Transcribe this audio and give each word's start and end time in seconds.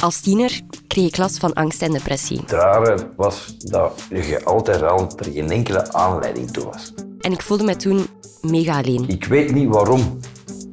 Als 0.00 0.20
tiener 0.20 0.60
kreeg 0.86 1.06
ik 1.06 1.16
last 1.16 1.38
van 1.38 1.52
angst 1.52 1.82
en 1.82 1.92
depressie. 1.92 2.40
Het 2.40 2.50
rare 2.50 3.10
was 3.16 3.54
dat 3.58 4.02
je 4.08 4.44
altijd 4.44 4.82
al 4.82 5.12
er 5.16 5.32
geen 5.32 5.50
enkele 5.50 5.92
aanleiding 5.92 6.50
toe 6.50 6.64
was. 6.64 6.92
En 7.20 7.32
ik 7.32 7.42
voelde 7.42 7.64
me 7.64 7.76
toen 7.76 8.06
mega 8.40 8.78
alleen. 8.78 9.08
Ik 9.08 9.24
weet 9.24 9.52
niet 9.52 9.68
waarom. 9.68 10.18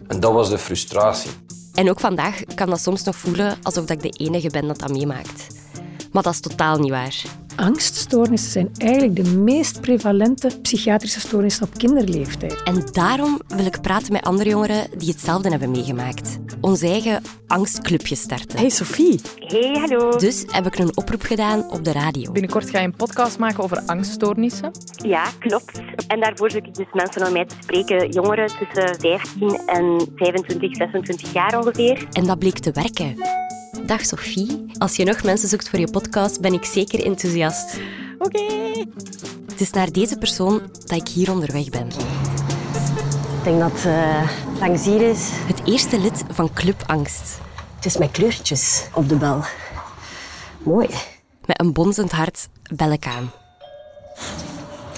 En 0.08 0.20
dat 0.20 0.34
was 0.34 0.50
de 0.50 0.58
frustratie. 0.58 1.32
En 1.74 1.90
ook 1.90 2.00
vandaag 2.00 2.44
kan 2.56 2.70
dat 2.70 2.80
soms 2.80 3.04
nog 3.04 3.16
voelen 3.16 3.58
alsof 3.62 3.90
ik 3.90 4.02
de 4.02 4.10
enige 4.10 4.50
ben 4.50 4.68
dat 4.68 4.80
dat 4.80 4.92
meemaakt. 4.92 5.48
Maar 6.12 6.24
dat 6.24 6.34
is 6.34 6.40
totaal 6.40 6.78
niet 6.78 6.92
waar. 6.92 7.24
Angststoornissen 7.58 8.52
zijn 8.52 8.70
eigenlijk 8.78 9.16
de 9.16 9.30
meest 9.30 9.82
prevalente 9.82 10.52
psychiatrische 10.62 11.20
stoornissen 11.20 11.66
op 11.66 11.78
kinderleeftijd. 11.78 12.64
En 12.64 12.84
daarom 12.92 13.42
wil 13.48 13.66
ik 13.66 13.82
praten 13.82 14.12
met 14.12 14.24
andere 14.24 14.50
jongeren 14.50 14.88
die 14.98 15.10
hetzelfde 15.10 15.50
hebben 15.50 15.72
meegemaakt. 15.72 16.38
Ons 16.62 16.82
eigen 16.82 17.24
angstclubje 17.48 18.16
starten. 18.16 18.60
Hey 18.60 18.70
Sophie. 18.70 19.20
Hey, 19.36 19.78
hallo. 19.80 20.18
Dus 20.18 20.46
heb 20.48 20.66
ik 20.66 20.78
een 20.78 20.98
oproep 20.98 21.22
gedaan 21.22 21.70
op 21.70 21.84
de 21.84 21.92
radio. 21.92 22.32
Binnenkort 22.32 22.70
ga 22.70 22.80
je 22.80 22.86
een 22.86 22.96
podcast 22.96 23.40
maken 23.40 23.64
over 23.64 23.82
angststoornissen. 23.86 24.72
Ja, 25.04 25.24
klopt. 25.40 25.82
En 26.08 26.20
daarvoor 26.20 26.52
zoek 26.52 26.66
ik 26.66 26.76
dus 26.76 26.94
mensen 26.94 27.28
om 27.28 27.34
mij 27.34 27.46
te 27.46 27.56
spreken. 27.62 28.12
Jongeren 28.12 28.48
tussen 28.48 29.00
15 29.00 29.62
en 29.66 30.08
25, 30.16 30.76
26 30.76 31.34
jaar 31.34 31.58
ongeveer. 31.58 32.08
En 32.12 32.26
dat 32.26 32.40
bleek 32.40 32.60
te 32.60 32.72
werken. 32.72 33.16
Dag 33.88 34.06
Sophie. 34.06 34.66
Als 34.78 34.96
je 34.96 35.04
nog 35.04 35.24
mensen 35.24 35.50
zoekt 35.50 35.70
voor 35.70 35.80
je 35.80 35.92
podcast, 35.92 36.42
ben 36.42 36.54
ik 36.54 36.66
zeker 36.66 37.06
enthousiast. 37.06 37.80
Oké. 38.20 38.44
Het 39.48 39.62
is 39.62 39.72
naar 39.72 39.92
deze 39.92 40.18
persoon 40.18 40.62
dat 40.86 40.98
ik 41.00 41.08
hier 41.08 41.32
onderweg 41.32 41.70
ben. 41.70 41.88
Ik 41.88 43.44
denk 43.44 43.60
dat 43.60 43.72
het 43.74 44.60
langs 44.60 44.86
hier 44.86 45.02
is. 45.02 45.30
Het 45.32 45.62
eerste 45.66 46.00
lid 46.00 46.24
van 46.30 46.54
Club 46.54 46.84
Angst. 46.86 47.40
Het 47.76 47.86
is 47.86 47.98
met 47.98 48.12
kleurtjes 48.12 48.88
op 48.94 49.10
de 49.10 49.16
bel. 49.16 49.44
Mooi. 50.64 50.88
Met 51.46 51.60
een 51.60 51.74
bonzend 51.74 52.12
hart 52.12 52.48
bel 52.76 52.92
ik 52.92 53.06
aan. 53.06 53.32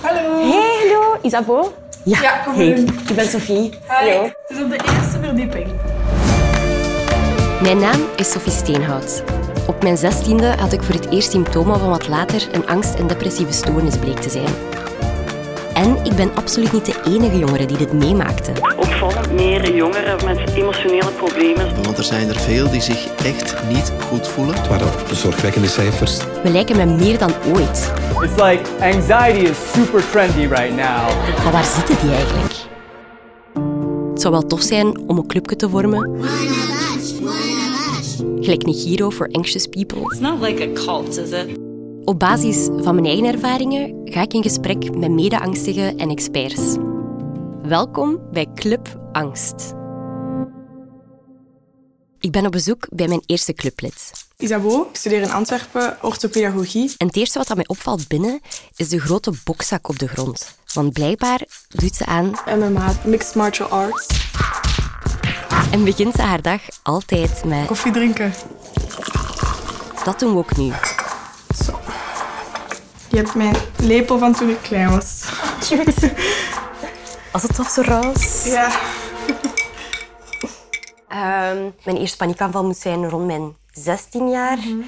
Hallo. 0.01 0.51
Hey, 0.51 0.77
hallo. 0.79 1.17
Isabeau? 1.21 1.67
Ja, 2.03 2.21
ja 2.21 2.37
kom 2.37 2.53
hey, 2.53 2.67
in. 2.67 2.87
ik 3.07 3.15
ben 3.15 3.27
Sophie. 3.27 3.73
Hallo. 3.87 4.23
Het 4.23 4.57
is 4.57 4.63
op 4.63 4.69
de 4.69 4.79
eerste 4.93 5.19
verdieping. 5.19 5.67
Mijn 7.61 7.77
naam 7.79 8.01
is 8.15 8.31
Sophie 8.31 8.51
Steenhout. 8.51 9.23
Op 9.67 9.83
mijn 9.83 9.97
zestiende 9.97 10.55
had 10.59 10.73
ik 10.73 10.83
voor 10.83 10.95
het 10.95 11.09
eerst 11.09 11.31
symptomen 11.31 11.79
van 11.79 11.89
wat 11.89 12.07
later 12.07 12.47
een 12.51 12.67
angst- 12.67 12.93
en 12.95 13.07
depressieve 13.07 13.53
stoornis 13.53 13.97
bleek 13.97 14.17
te 14.19 14.29
zijn. 14.29 14.47
En 15.73 15.97
ik 16.03 16.15
ben 16.15 16.35
absoluut 16.35 16.71
niet 16.71 16.85
de 16.85 17.01
enige 17.05 17.37
jongere 17.37 17.65
die 17.65 17.77
dit 17.77 17.93
meemaakte. 17.93 18.51
Opvallend 18.77 19.31
meer 19.31 19.75
jongeren 19.75 20.25
met 20.25 20.49
emotionele 20.55 21.11
problemen. 21.11 21.83
Want 21.83 21.97
er 21.97 22.03
zijn 22.03 22.29
er 22.29 22.39
veel 22.39 22.69
die 22.69 22.81
zich 22.81 23.05
echt 23.23 23.55
niet 23.67 23.91
goed 24.09 24.27
voelen. 24.27 24.55
Het 24.55 24.67
waren 24.67 25.15
zorgwekkende 25.15 25.67
cijfers. 25.67 26.17
We 26.43 26.49
lijken 26.49 26.77
me 26.77 26.85
meer 26.85 27.17
dan 27.17 27.31
ooit. 27.53 27.91
It's 28.21 28.41
like 28.41 28.61
anxiety 28.81 29.49
is 29.49 29.57
super 29.73 30.09
trendy 30.09 30.47
right 30.47 30.69
now. 30.75 31.09
Maar 31.43 31.51
waar 31.51 31.65
zitten 31.65 31.95
die 32.01 32.15
eigenlijk? 32.15 32.53
Het 34.11 34.21
zou 34.21 34.33
wel 34.33 34.47
tof 34.47 34.61
zijn 34.61 34.99
om 35.07 35.17
een 35.17 35.27
clubje 35.27 35.55
te 35.55 35.69
vormen. 35.69 36.19
Gelijk 38.41 38.65
Nigiro 38.65 39.09
for 39.09 39.29
Anxious 39.31 39.67
People. 39.67 40.01
It's 40.01 40.19
not 40.19 40.41
like 40.41 40.63
a 40.63 40.73
cult, 40.85 41.17
is 41.17 41.31
it? 41.31 41.57
Op 42.03 42.19
basis 42.19 42.65
van 42.77 42.95
mijn 42.95 43.05
eigen 43.05 43.25
ervaringen 43.25 44.01
ga 44.03 44.21
ik 44.21 44.33
in 44.33 44.43
gesprek 44.43 44.97
met 44.97 45.11
mede-angstigen 45.11 45.97
en 45.97 46.09
experts. 46.09 46.75
Welkom 47.61 48.19
bij 48.31 48.47
Club 48.55 49.09
Angst. 49.11 49.73
Ik 52.19 52.31
ben 52.31 52.45
op 52.45 52.51
bezoek 52.51 52.87
bij 52.89 53.07
mijn 53.07 53.23
eerste 53.25 53.53
clublid. 53.53 54.11
Isabeau, 54.37 54.87
ik 54.89 54.95
studeer 54.95 55.21
in 55.21 55.31
Antwerpen 55.31 55.97
orthopedagogie. 56.01 56.93
En 56.97 57.07
het 57.07 57.15
eerste 57.15 57.37
wat 57.37 57.55
mij 57.55 57.67
opvalt 57.67 58.07
binnen 58.07 58.39
is 58.75 58.89
de 58.89 58.99
grote 58.99 59.33
bokzak 59.43 59.89
op 59.89 59.99
de 59.99 60.07
grond. 60.07 60.57
Want 60.73 60.93
blijkbaar 60.93 61.47
doet 61.67 61.95
ze 61.95 62.05
aan 62.05 62.31
MMA, 62.45 62.93
Mixed 63.05 63.35
Martial 63.35 63.67
Arts. 63.67 64.28
En 65.71 65.83
begint 65.83 66.15
ze 66.15 66.21
haar 66.21 66.41
dag 66.41 66.61
altijd 66.83 67.43
met... 67.45 67.65
Koffie 67.65 67.91
drinken. 67.91 68.33
Dat 70.03 70.19
doen 70.19 70.31
we 70.31 70.37
ook 70.37 70.57
nu. 70.57 70.73
Zo. 71.63 71.79
Je 73.09 73.17
hebt 73.17 73.35
mijn 73.35 73.55
lepel 73.77 74.17
van 74.17 74.33
toen 74.33 74.49
ik 74.49 74.57
klein 74.61 74.89
was. 74.89 75.29
Cute. 75.67 76.13
Was 77.31 77.41
het 77.43 77.55
toch 77.55 77.69
zo 77.69 77.81
roze? 77.81 78.49
Ja. 78.49 78.71
Um, 81.51 81.73
mijn 81.85 81.97
eerste 81.97 82.17
paniekaanval 82.17 82.65
moet 82.65 82.77
zijn 82.77 83.09
rond 83.09 83.25
mijn 83.25 83.55
16 83.71 84.29
jaar. 84.29 84.57
Mm 84.57 84.63
-hmm. 84.63 84.85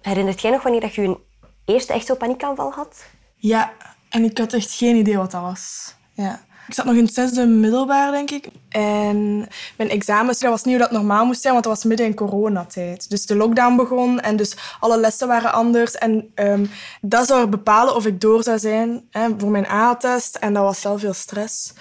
Herinnert 0.00 0.40
jij 0.40 0.50
nog 0.50 0.62
wanneer 0.62 0.80
dat 0.80 0.94
je 0.94 1.02
een 1.02 1.18
eerste 1.64 1.92
echt 1.92 2.06
zo'n 2.06 2.16
paniekaanval 2.16 2.72
had? 2.72 3.04
Ja, 3.36 3.72
en 4.08 4.24
ik 4.24 4.38
had 4.38 4.52
echt 4.52 4.72
geen 4.72 4.96
idee 4.96 5.16
wat 5.16 5.30
dat 5.30 5.42
was. 5.42 5.94
Ja. 6.12 6.40
Ik 6.70 6.76
zat 6.76 6.84
nog 6.84 6.94
in 6.94 7.04
het 7.04 7.14
zesde 7.14 7.46
middelbaar, 7.46 8.10
denk 8.10 8.30
ik. 8.30 8.48
En 8.68 9.46
mijn 9.76 9.90
examens, 9.90 10.38
dat 10.38 10.50
was 10.50 10.64
niet 10.64 10.74
hoe 10.76 10.82
dat 10.82 10.92
normaal 10.92 11.26
moest 11.26 11.40
zijn, 11.40 11.52
want 11.52 11.64
dat 11.64 11.74
was 11.74 11.84
midden 11.84 12.06
in 12.06 12.14
coronatijd. 12.14 13.10
Dus 13.10 13.26
de 13.26 13.36
lockdown 13.36 13.76
begon 13.76 14.20
en 14.20 14.36
dus 14.36 14.56
alle 14.80 14.98
lessen 14.98 15.28
waren 15.28 15.52
anders. 15.52 15.94
En 15.94 16.32
um, 16.34 16.70
dat 17.00 17.26
zou 17.26 17.46
bepalen 17.46 17.94
of 17.94 18.06
ik 18.06 18.20
door 18.20 18.42
zou 18.42 18.58
zijn 18.58 19.06
hè, 19.10 19.28
voor 19.38 19.50
mijn 19.50 19.66
A-test. 19.66 20.36
En 20.36 20.54
dat 20.54 20.62
was 20.62 20.82
wel 20.82 20.98
veel 20.98 21.12
stress. 21.12 21.72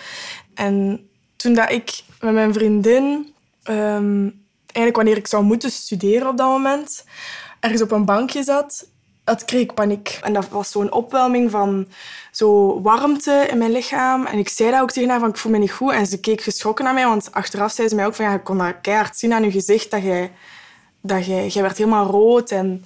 En 0.54 1.08
toen 1.36 1.54
dat 1.54 1.72
ik 1.72 2.04
met 2.20 2.34
mijn 2.34 2.54
vriendin, 2.54 3.34
um, 3.70 4.46
eigenlijk 4.64 4.96
wanneer 4.96 5.18
ik 5.18 5.28
zou 5.28 5.44
moeten 5.44 5.72
studeren 5.72 6.28
op 6.28 6.38
dat 6.38 6.48
moment, 6.48 7.06
ergens 7.60 7.82
op 7.82 7.92
een 7.92 8.06
bankje 8.06 8.44
zat, 8.44 8.90
dat 9.30 9.46
kreeg 9.46 9.74
paniek. 9.74 10.20
En 10.22 10.34
dat 10.34 10.50
was 10.50 10.72
zo'n 10.72 10.92
opwelming 10.92 11.52
van 11.52 11.88
zo 12.32 12.82
warmte 12.82 13.48
in 13.50 13.58
mijn 13.58 13.72
lichaam. 13.72 14.26
En 14.26 14.38
ik 14.38 14.50
zei 14.50 14.72
dat 14.72 14.82
ook 14.82 14.92
tegen 14.92 15.10
haar, 15.10 15.20
van 15.20 15.30
ik 15.30 15.38
voel 15.38 15.52
me 15.52 15.58
niet 15.58 15.72
goed. 15.72 15.92
En 15.92 16.06
ze 16.06 16.20
keek 16.20 16.42
geschrokken 16.42 16.86
naar 16.86 16.94
mij, 16.94 17.06
want 17.06 17.32
achteraf 17.32 17.72
zei 17.72 17.88
ze 17.88 17.96
mij 17.96 18.06
ook 18.06 18.16
van 18.16 18.26
ja, 18.26 18.34
ik 18.34 18.44
kon 18.44 18.58
dat 18.58 18.76
keihard 18.82 19.18
zien 19.18 19.34
aan 19.34 19.44
je 19.44 19.52
gezicht, 19.52 19.92
dat 19.92 20.04
jij, 20.04 20.32
dat 21.02 21.26
jij, 21.26 21.48
jij 21.48 21.62
werd 21.62 21.78
helemaal 21.78 22.06
rood. 22.06 22.52
En, 22.52 22.86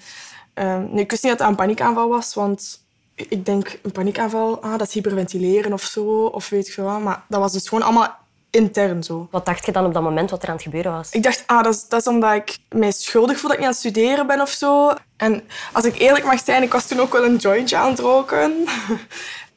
uh, 0.56 0.78
nu, 0.78 1.00
ik 1.00 1.12
wist 1.12 1.24
niet 1.24 1.32
dat 1.32 1.42
het 1.42 1.50
een 1.50 1.56
paniekaanval 1.56 2.10
was, 2.10 2.34
want 2.34 2.82
ik 3.16 3.46
denk 3.46 3.80
een 3.84 3.92
paniekaanval, 3.92 4.62
ah, 4.62 4.78
dat 4.78 4.88
is 4.88 4.94
hyperventileren 4.94 5.74
of 5.74 5.82
zo, 5.82 6.26
of 6.26 6.50
weet 6.50 6.68
ik 6.68 6.74
veel. 6.74 7.00
Maar 7.00 7.24
dat 7.28 7.40
was 7.40 7.52
dus 7.52 7.68
gewoon 7.68 7.84
allemaal 7.84 8.20
intern 8.54 9.04
zo. 9.04 9.28
Wat 9.32 9.46
dacht 9.46 9.66
je 9.66 9.72
dan 9.72 9.86
op 9.86 9.94
dat 9.94 10.04
moment 10.04 10.30
wat 10.30 10.44
er 10.44 10.48
aan 10.48 10.54
het 10.54 10.64
gebeuren 10.64 10.92
was? 10.92 11.12
Ik 11.12 11.24
dacht, 11.24 11.44
ah, 11.46 11.64
dat 11.64 11.74
is, 11.74 11.88
dat 11.88 12.02
is 12.02 12.08
omdat 12.08 12.34
ik 12.34 12.58
mij 12.70 12.92
schuldig 12.92 13.40
voel 13.40 13.50
dat 13.50 13.52
ik 13.52 13.58
niet 13.58 13.68
aan 13.68 13.74
het 13.74 13.94
studeren 13.94 14.28
ben 14.28 14.42
of 14.42 14.50
zo. 14.50 14.94
En 15.18 15.44
als 15.74 15.86
ik 15.86 16.00
eerlijk 16.00 16.26
mag 16.26 16.44
zijn, 16.44 16.64
ik 16.64 16.72
was 16.72 16.88
toen 16.88 17.00
ook 17.00 17.14
wel 17.14 17.26
een 17.26 17.36
jointje 17.36 17.78
aan 17.78 17.90
het 17.90 18.00
roken. 18.00 18.54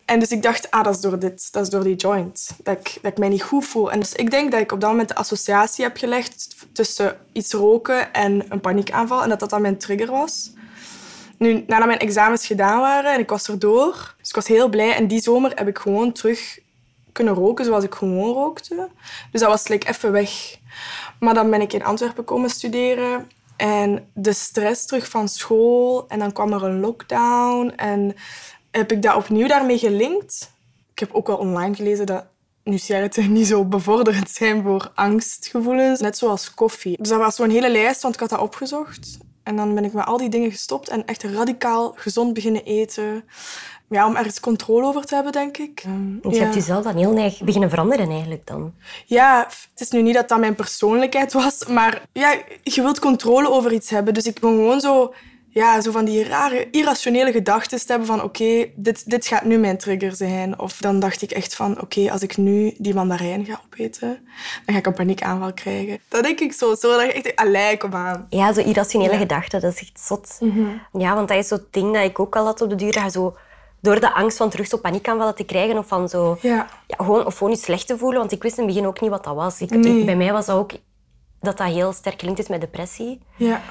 En 0.07 0.19
dus 0.19 0.31
ik 0.31 0.43
dacht, 0.43 0.71
ah, 0.71 0.85
dat 0.85 0.95
is 0.95 1.01
door 1.01 1.19
dit, 1.19 1.53
dat 1.53 1.63
is 1.63 1.71
door 1.71 1.83
die 1.83 1.97
joint, 1.97 2.51
dat 2.63 2.79
ik, 2.79 2.99
dat 3.03 3.13
ik 3.13 3.19
mij 3.19 3.29
niet 3.29 3.43
goed 3.43 3.65
voel. 3.65 3.93
En 3.93 4.01
dus 4.01 4.13
ik 4.13 4.31
denk 4.31 4.53
dat 4.53 4.61
ik 4.61 4.73
op 4.73 4.81
dat 4.81 4.91
moment 4.91 5.09
de 5.09 5.15
associatie 5.15 5.85
heb 5.85 5.97
gelegd 5.97 6.57
tussen 6.73 7.17
iets 7.33 7.53
roken 7.53 8.13
en 8.13 8.45
een 8.49 8.61
paniekaanval 8.61 9.23
en 9.23 9.29
dat 9.29 9.41
dat 9.41 9.51
dan 9.51 9.63
mijn 9.63 9.79
trigger 9.79 10.11
was. 10.11 10.53
Nu, 11.39 11.65
nadat 11.67 11.87
mijn 11.87 11.99
examens 11.99 12.47
gedaan 12.47 12.81
waren 12.81 13.13
en 13.13 13.21
ik 13.21 13.29
was 13.29 13.49
erdoor, 13.49 14.15
dus 14.19 14.29
ik 14.29 14.35
was 14.35 14.47
heel 14.47 14.69
blij. 14.69 14.95
En 14.95 15.07
die 15.07 15.23
zomer 15.23 15.53
heb 15.55 15.69
ik 15.69 15.79
gewoon 15.79 16.13
terug 16.13 16.59
kunnen 17.17 17.35
roken 17.35 17.65
zoals 17.65 17.85
ik 17.85 17.95
gewoon 17.95 18.33
rookte. 18.33 18.89
Dus 19.33 19.41
dat 19.41 19.51
was 19.51 19.69
like, 19.69 19.89
even 19.89 20.13
weg. 20.13 20.59
Maar 21.21 21.35
dan 21.35 21.51
ben 21.51 21.61
ik 21.61 21.73
in 21.73 21.85
Antwerpen 21.85 22.25
komen 22.25 22.51
studeren. 22.51 23.31
En 23.57 24.09
de 24.15 24.33
stress 24.33 24.87
terug 24.87 25.09
van 25.09 25.29
school. 25.29 26.05
En 26.09 26.19
dan 26.19 26.33
kwam 26.33 26.53
er 26.53 26.63
een 26.63 26.81
lockdown. 26.81 27.73
En 27.77 28.15
heb 28.71 28.93
ik 28.93 29.03
dat 29.03 29.15
opnieuw 29.15 29.47
daarmee 29.47 29.79
gelinkt. 29.79 30.53
Ik 30.93 30.99
heb 30.99 31.13
ook 31.13 31.27
wel 31.27 31.37
online 31.37 31.75
gelezen 31.75 32.07
dat 32.07 32.25
nu 32.63 32.79
niet 33.29 33.47
zo 33.47 33.65
bevorderend 33.65 34.31
zijn 34.31 34.63
voor 34.63 34.91
angstgevoelens. 34.95 36.01
Net 36.01 36.19
zoals 36.19 36.55
koffie. 36.55 36.97
Dus 36.99 37.09
dat 37.09 37.19
was 37.19 37.37
zo'n 37.37 37.51
hele 37.51 37.71
lijst, 37.71 38.03
want 38.03 38.15
ik 38.15 38.21
had 38.21 38.31
dat 38.31 38.41
opgezocht. 38.41 39.19
En 39.47 39.57
dan 39.57 39.75
ben 39.75 39.85
ik 39.85 39.93
met 39.93 40.07
al 40.07 40.17
die 40.17 40.29
dingen 40.29 40.51
gestopt 40.51 40.89
en 40.89 41.05
echt 41.05 41.23
radicaal 41.23 41.93
gezond 41.97 42.35
beginnen 42.35 42.65
eten. 42.65 43.25
Ja, 43.89 44.07
om 44.07 44.17
ergens 44.17 44.41
controle 44.41 44.87
over 44.87 45.05
te 45.05 45.15
hebben, 45.15 45.33
denk 45.33 45.57
ik. 45.57 45.83
Je 46.23 46.31
ja. 46.31 46.43
hebt 46.43 46.55
jezelf 46.55 46.85
dan 46.85 46.97
heel 46.97 47.17
erg 47.17 47.43
beginnen 47.43 47.71
veranderen 47.71 48.11
eigenlijk 48.11 48.47
dan? 48.47 48.75
Ja, 49.05 49.47
het 49.71 49.81
is 49.81 49.91
nu 49.91 50.03
niet 50.03 50.15
dat 50.15 50.29
dat 50.29 50.39
mijn 50.39 50.55
persoonlijkheid 50.55 51.33
was, 51.33 51.67
maar 51.67 52.03
ja, 52.13 52.37
je 52.63 52.83
wilt 52.83 52.99
controle 52.99 53.51
over 53.51 53.73
iets 53.73 53.91
hebben. 53.91 54.15
Dus 54.15 54.27
ik 54.27 54.41
ben 54.41 54.51
gewoon 54.51 54.81
zo, 54.81 55.15
ja, 55.57 55.81
zo 55.81 55.91
van 55.91 56.05
die 56.05 56.25
rare, 56.25 56.71
irrationele 56.71 57.33
gedachten 57.33 57.79
te 57.79 57.85
hebben 57.87 58.07
van 58.07 58.23
oké, 58.23 58.43
okay, 58.43 58.73
dit, 58.77 59.11
dit 59.11 59.27
gaat 59.27 59.45
nu 59.45 59.59
mijn 59.59 59.79
trigger 59.79 60.17
zijn. 60.17 60.59
Of 60.59 60.77
dan 60.77 61.01
dacht 61.01 61.23
ik 61.23 61.31
echt 61.31 61.55
van 61.55 61.73
oké, 61.73 61.83
okay, 61.83 62.09
als 62.09 62.23
ik 62.23 62.37
nu 62.37 62.75
die 62.79 62.95
mandarijn 62.95 63.45
ga 63.45 63.61
opeten, 63.65 64.09
dan 64.65 64.75
ga 64.75 64.77
ik 64.77 64.87
een 64.87 64.95
paniekaanval 64.95 65.53
krijgen. 65.53 65.99
Dat 66.09 66.23
denk 66.23 66.41
ik 66.41 66.53
zo, 66.53 66.75
zo 66.75 66.97
dat 66.97 67.07
je 67.07 67.13
echt, 67.13 67.37
allee, 67.37 67.77
kom 67.77 67.95
aan. 67.95 68.27
Ja, 68.31 68.53
zo 68.53 68.61
irrationele 68.61 69.13
ja. 69.13 69.19
gedachten, 69.19 69.61
dat 69.61 69.73
is 69.73 69.81
echt 69.81 70.01
zot. 70.01 70.37
Mm 70.41 70.51
-hmm. 70.51 71.01
Ja, 71.03 71.15
want 71.15 71.29
dat 71.29 71.37
is 71.37 71.49
zo'n 71.49 71.67
ding 71.71 71.95
dat 71.95 72.05
ik 72.05 72.19
ook 72.19 72.37
al 72.37 72.45
had 72.45 72.61
op 72.61 72.69
de 72.69 72.75
duur, 72.75 72.93
dat 72.93 73.13
zo 73.13 73.37
door 73.81 74.01
de 74.01 74.15
angst 74.15 74.37
van 74.37 74.51
terug 74.51 74.67
zo 74.67 74.77
paniekaanvallen 74.77 75.35
te 75.35 75.45
krijgen 75.45 75.79
of 75.79 75.87
van 75.87 76.09
zo... 76.09 76.39
Ja. 76.41 76.67
Ja, 76.87 76.97
gewoon, 76.97 77.27
of 77.27 77.37
gewoon 77.37 77.53
je 77.53 77.59
slecht 77.59 77.87
te 77.87 77.99
voelen, 77.99 78.19
want 78.19 78.33
ik 78.33 78.43
wist 78.43 78.59
in 78.59 78.65
het 78.65 78.73
begin 78.73 78.89
ook 78.89 79.01
niet 79.01 79.11
wat 79.11 79.25
dat 79.25 79.35
was. 79.35 79.61
Ik, 79.61 79.71
nee. 79.71 79.99
ik, 79.99 80.07
bij 80.07 80.17
mij 80.17 80.33
was 80.33 80.47
dat 80.47 80.57
ook 80.57 80.71
dat 81.41 81.57
dat 81.57 81.67
heel 81.67 81.93
sterk 81.93 82.19
gelinkt 82.19 82.41
is 82.41 82.49
met 82.49 82.61
depressie. 82.61 83.21
Ja. 83.37 83.63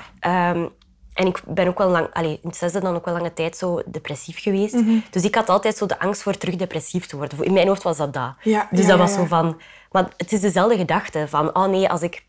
Um, 0.52 0.70
En 1.16 1.26
ik 1.28 1.42
ben 1.48 1.68
ook 1.68 1.78
wel 1.78 1.90
lang, 1.90 2.08
allez, 2.14 2.32
in 2.32 2.50
het 2.50 2.58
zesde 2.58 2.80
dan 2.82 2.96
ook 2.96 3.06
wel 3.06 3.14
lange 3.14 3.34
tijd 3.34 3.58
zo 3.58 3.82
depressief 3.86 4.42
geweest. 4.42 4.74
Mhm. 4.74 4.98
Dus 5.10 5.24
ik 5.24 5.36
had 5.36 5.50
altijd 5.50 5.78
zo 5.78 5.86
de 5.86 6.00
angst 6.00 6.22
voor 6.22 6.38
terug 6.38 6.56
depressief 6.56 7.06
te 7.06 7.18
worden. 7.18 7.44
In 7.44 7.54
mijn 7.54 7.68
hoofd 7.68 7.84
was 7.84 7.98
dat 7.98 8.14
dat. 8.14 8.34
Ja, 8.42 8.68
dus 8.72 8.82
ja, 8.82 8.88
dat 8.88 8.98
was 8.98 9.10
ja, 9.12 9.16
zo 9.18 9.26
van... 9.26 9.62
Maar 9.92 10.08
het 10.18 10.32
is 10.32 10.40
dezelfde 10.42 10.78
gedachte 10.78 11.26
van, 11.28 11.56
oh 11.56 11.66
nee, 11.66 11.90
als 11.90 12.02
ik 12.02 12.26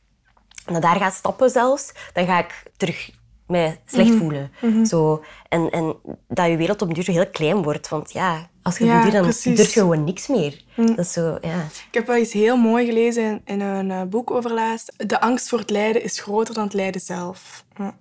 naar 0.67 0.81
daar 0.81 0.97
ga 0.97 1.11
stappen 1.11 1.51
zelfs, 1.51 1.93
dan 2.13 2.27
ga 2.27 2.39
ik 2.39 2.63
terug 2.77 3.11
mij 3.47 3.81
slecht 3.87 4.09
Mhm. 4.09 4.19
voelen. 4.19 4.53
Mhm. 4.61 4.85
Zo, 4.85 5.25
en, 5.49 5.71
en 5.71 5.97
dat 6.29 6.47
je 6.47 6.57
wereld 6.57 6.83
op 6.83 6.87
den 6.87 6.95
duur 6.97 7.05
zo 7.05 7.13
heel 7.13 7.31
klein 7.31 7.63
wordt. 7.63 7.89
Want 7.89 8.13
ja, 8.13 8.49
als 8.63 8.79
je 8.79 8.85
Ja, 8.85 9.03
duur, 9.03 9.11
dan 9.11 9.23
precies. 9.23 9.57
durf 9.57 9.75
je 9.75 9.81
gewoon 9.81 10.05
niks 10.05 10.27
meer. 10.27 10.63
Dat 10.77 10.99
is 10.99 11.13
zo, 11.13 11.39
ja. 11.41 11.61
Ik 11.89 11.89
heb 11.95 12.07
wel 12.07 12.17
iets 12.17 12.33
heel 12.33 12.57
mooi 12.57 12.87
gelezen 12.87 13.23
in, 13.25 13.41
in 13.45 13.61
een 13.61 13.91
eh, 13.91 14.03
boek 14.03 14.31
over 14.31 14.53
laatst. 14.53 14.93
De 14.97 15.21
angst 15.21 15.49
voor 15.49 15.59
het 15.59 15.71
lijden 15.71 16.03
is 16.03 16.21
groter 16.21 16.55
dan 16.55 16.65
het 16.65 16.73
lijden 16.75 17.01
zelf. 17.01 17.65
Ja. 17.77 17.95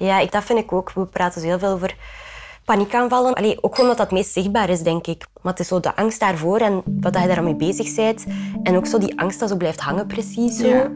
Ja, 0.00 0.18
ik, 0.18 0.32
dat 0.32 0.44
vind 0.44 0.58
ik 0.58 0.72
ook. 0.72 0.92
We 0.92 1.06
praten 1.06 1.40
zo 1.40 1.46
heel 1.46 1.58
veel 1.58 1.72
over 1.72 1.96
paniekaanvallen. 2.64 3.34
Allee, 3.34 3.62
ook 3.62 3.78
omdat 3.78 3.96
dat 3.96 4.06
het 4.06 4.18
meest 4.18 4.32
zichtbaar 4.32 4.68
is, 4.68 4.82
denk 4.82 5.06
ik. 5.06 5.26
Maar 5.42 5.52
het 5.52 5.60
is 5.60 5.68
zo 5.68 5.80
de 5.80 5.96
angst 5.96 6.20
daarvoor 6.20 6.58
en 6.58 6.82
wat 7.00 7.18
je 7.18 7.26
daarmee 7.26 7.56
bezig 7.56 7.94
bent. 7.94 8.26
En 8.62 8.76
ook 8.76 8.86
zo 8.86 8.98
die 8.98 9.20
angst 9.20 9.40
dat 9.40 9.48
zo 9.48 9.56
blijft 9.56 9.80
hangen, 9.80 10.06
precies. 10.06 10.56
Zo. 10.56 10.66
Ja. 10.66 10.90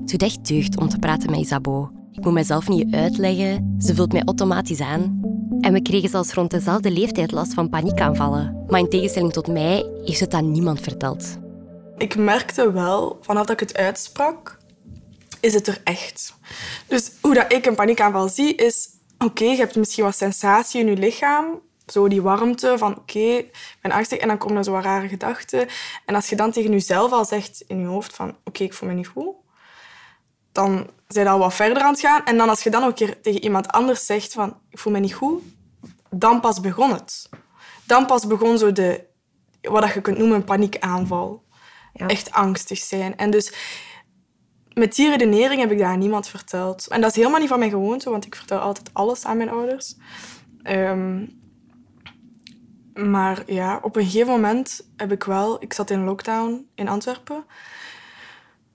Het 0.00 0.10
doet 0.10 0.22
echt 0.22 0.48
deugd 0.48 0.78
om 0.78 0.88
te 0.88 0.98
praten 0.98 1.30
met 1.30 1.40
Isabeau. 1.40 1.88
Ik 2.12 2.24
moet 2.24 2.32
mezelf 2.32 2.68
niet 2.68 2.94
uitleggen, 2.94 3.76
ze 3.78 3.94
vult 3.94 4.12
mij 4.12 4.22
automatisch 4.24 4.80
aan. 4.80 5.20
En 5.60 5.72
we 5.72 5.82
kregen 5.82 6.08
zelfs 6.08 6.32
rond 6.32 6.50
dezelfde 6.50 6.90
leeftijd 6.90 7.32
last 7.32 7.54
van 7.54 7.68
paniekaanvallen. 7.68 8.64
Maar 8.66 8.80
in 8.80 8.88
tegenstelling 8.88 9.32
tot 9.32 9.46
mij 9.46 9.90
heeft 10.04 10.20
het 10.20 10.34
aan 10.34 10.50
niemand 10.50 10.80
verteld. 10.80 11.38
Ik 11.96 12.16
merkte 12.16 12.72
wel, 12.72 13.18
vanaf 13.20 13.46
dat 13.46 13.60
ik 13.60 13.68
het 13.68 13.76
uitsprak, 13.76 14.58
is 15.44 15.54
het 15.54 15.66
er 15.66 15.80
echt. 15.84 16.34
Dus 16.86 17.12
hoe 17.20 17.34
dat 17.34 17.52
ik 17.52 17.66
een 17.66 17.74
paniekaanval 17.74 18.28
zie, 18.28 18.54
is... 18.54 18.88
Oké, 19.18 19.44
je 19.44 19.56
hebt 19.56 19.76
misschien 19.76 20.04
wat 20.04 20.16
sensatie 20.16 20.80
in 20.80 20.86
je 20.86 20.96
lichaam. 20.96 21.60
Zo 21.86 22.08
die 22.08 22.22
warmte 22.22 22.78
van, 22.78 22.96
oké, 22.96 23.18
ik 23.18 23.76
ben 23.80 23.92
angstig. 23.92 24.18
En 24.18 24.28
dan 24.28 24.38
komen 24.38 24.56
er 24.56 24.64
zo 24.64 24.78
rare 24.82 25.08
gedachten. 25.08 25.68
En 26.04 26.14
als 26.14 26.28
je 26.28 26.36
dan 26.36 26.50
tegen 26.50 26.70
jezelf 26.70 27.12
al 27.12 27.24
zegt 27.24 27.64
in 27.66 27.80
je 27.80 27.86
hoofd 27.86 28.14
van... 28.14 28.36
Oké, 28.44 28.62
ik 28.62 28.74
voel 28.74 28.88
me 28.88 28.94
niet 28.94 29.06
goed. 29.06 29.34
Dan 30.52 30.90
zijn 31.08 31.24
je 31.26 31.32
al 31.32 31.38
wat 31.38 31.54
verder 31.54 31.82
aan 31.82 31.92
het 31.92 32.00
gaan. 32.00 32.24
En 32.24 32.36
dan 32.36 32.48
als 32.48 32.62
je 32.62 32.70
dan 32.70 32.82
ook 32.82 32.88
een 32.88 32.94
keer 32.94 33.20
tegen 33.20 33.42
iemand 33.42 33.68
anders 33.68 34.06
zegt 34.06 34.32
van... 34.32 34.58
Ik 34.70 34.78
voel 34.78 34.92
me 34.92 34.98
niet 34.98 35.14
goed. 35.14 35.42
Dan 36.10 36.40
pas 36.40 36.60
begon 36.60 36.92
het. 36.92 37.28
Dan 37.84 38.06
pas 38.06 38.26
begon 38.26 38.58
zo 38.58 38.72
de... 38.72 39.04
Wat 39.62 39.82
dat 39.82 39.92
je 39.92 40.00
kunt 40.00 40.18
noemen 40.18 40.36
een 40.36 40.44
paniekaanval. 40.44 41.42
Echt 41.92 42.30
angstig 42.30 42.78
zijn. 42.78 43.16
En 43.16 43.30
dus 43.30 43.52
met 44.74 44.94
die 44.94 45.10
redenering 45.10 45.60
heb 45.60 45.70
ik 45.70 45.78
dat 45.78 45.86
aan 45.86 45.98
niemand 45.98 46.28
verteld. 46.28 46.86
En 46.86 47.00
dat 47.00 47.10
is 47.10 47.16
helemaal 47.16 47.38
niet 47.38 47.48
van 47.48 47.58
mijn 47.58 47.70
gewoonte, 47.70 48.10
want 48.10 48.26
ik 48.26 48.34
vertel 48.34 48.58
altijd 48.58 48.90
alles 48.92 49.24
aan 49.24 49.36
mijn 49.36 49.50
ouders. 49.50 49.96
Ehm, 50.62 51.26
maar 52.94 53.42
ja, 53.46 53.78
op 53.82 53.96
een 53.96 54.04
gegeven 54.04 54.32
moment 54.32 54.88
heb 54.96 55.12
ik 55.12 55.24
wel... 55.24 55.62
Ik 55.62 55.72
zat 55.72 55.90
in 55.90 56.04
lockdown 56.04 56.68
in 56.74 56.88
Antwerpen. 56.88 57.44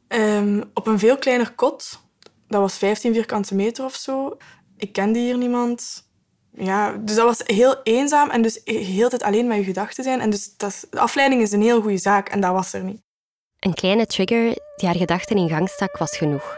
Ehm, 0.07 0.63
op 0.73 0.87
een 0.87 0.99
veel 0.99 1.17
kleiner 1.17 1.51
kot. 1.51 2.01
Dat 2.47 2.61
was 2.61 2.77
15 2.77 3.13
vierkante 3.13 3.55
meter 3.55 3.85
of 3.85 3.95
zo. 3.95 4.37
Ik 4.77 4.93
kende 4.93 5.19
hier 5.19 5.37
niemand. 5.37 6.07
Ja, 6.53 6.91
dus 6.91 7.15
dat 7.15 7.25
was 7.25 7.41
heel 7.45 7.81
eenzaam 7.83 8.29
en 8.29 8.41
dus 8.41 8.61
heel 8.63 9.09
tijd 9.09 9.23
alleen 9.23 9.47
met 9.47 9.57
je 9.57 9.63
gedachten 9.63 10.03
zijn. 10.03 10.19
En 10.19 10.29
dus 10.29 10.57
dat 10.57 10.87
afleiding 10.91 11.41
is 11.41 11.51
een 11.51 11.61
heel 11.61 11.81
goede 11.81 11.97
zaak 11.97 12.29
en 12.29 12.39
dat 12.39 12.51
was 12.51 12.73
er 12.73 12.83
niet. 12.83 13.01
Een 13.59 13.73
kleine 13.73 14.05
trigger 14.05 14.57
die 14.75 14.87
haar 14.87 14.95
gedachten 14.95 15.37
in 15.37 15.49
gang 15.49 15.69
stak 15.69 15.97
was 15.97 16.17
genoeg. 16.17 16.57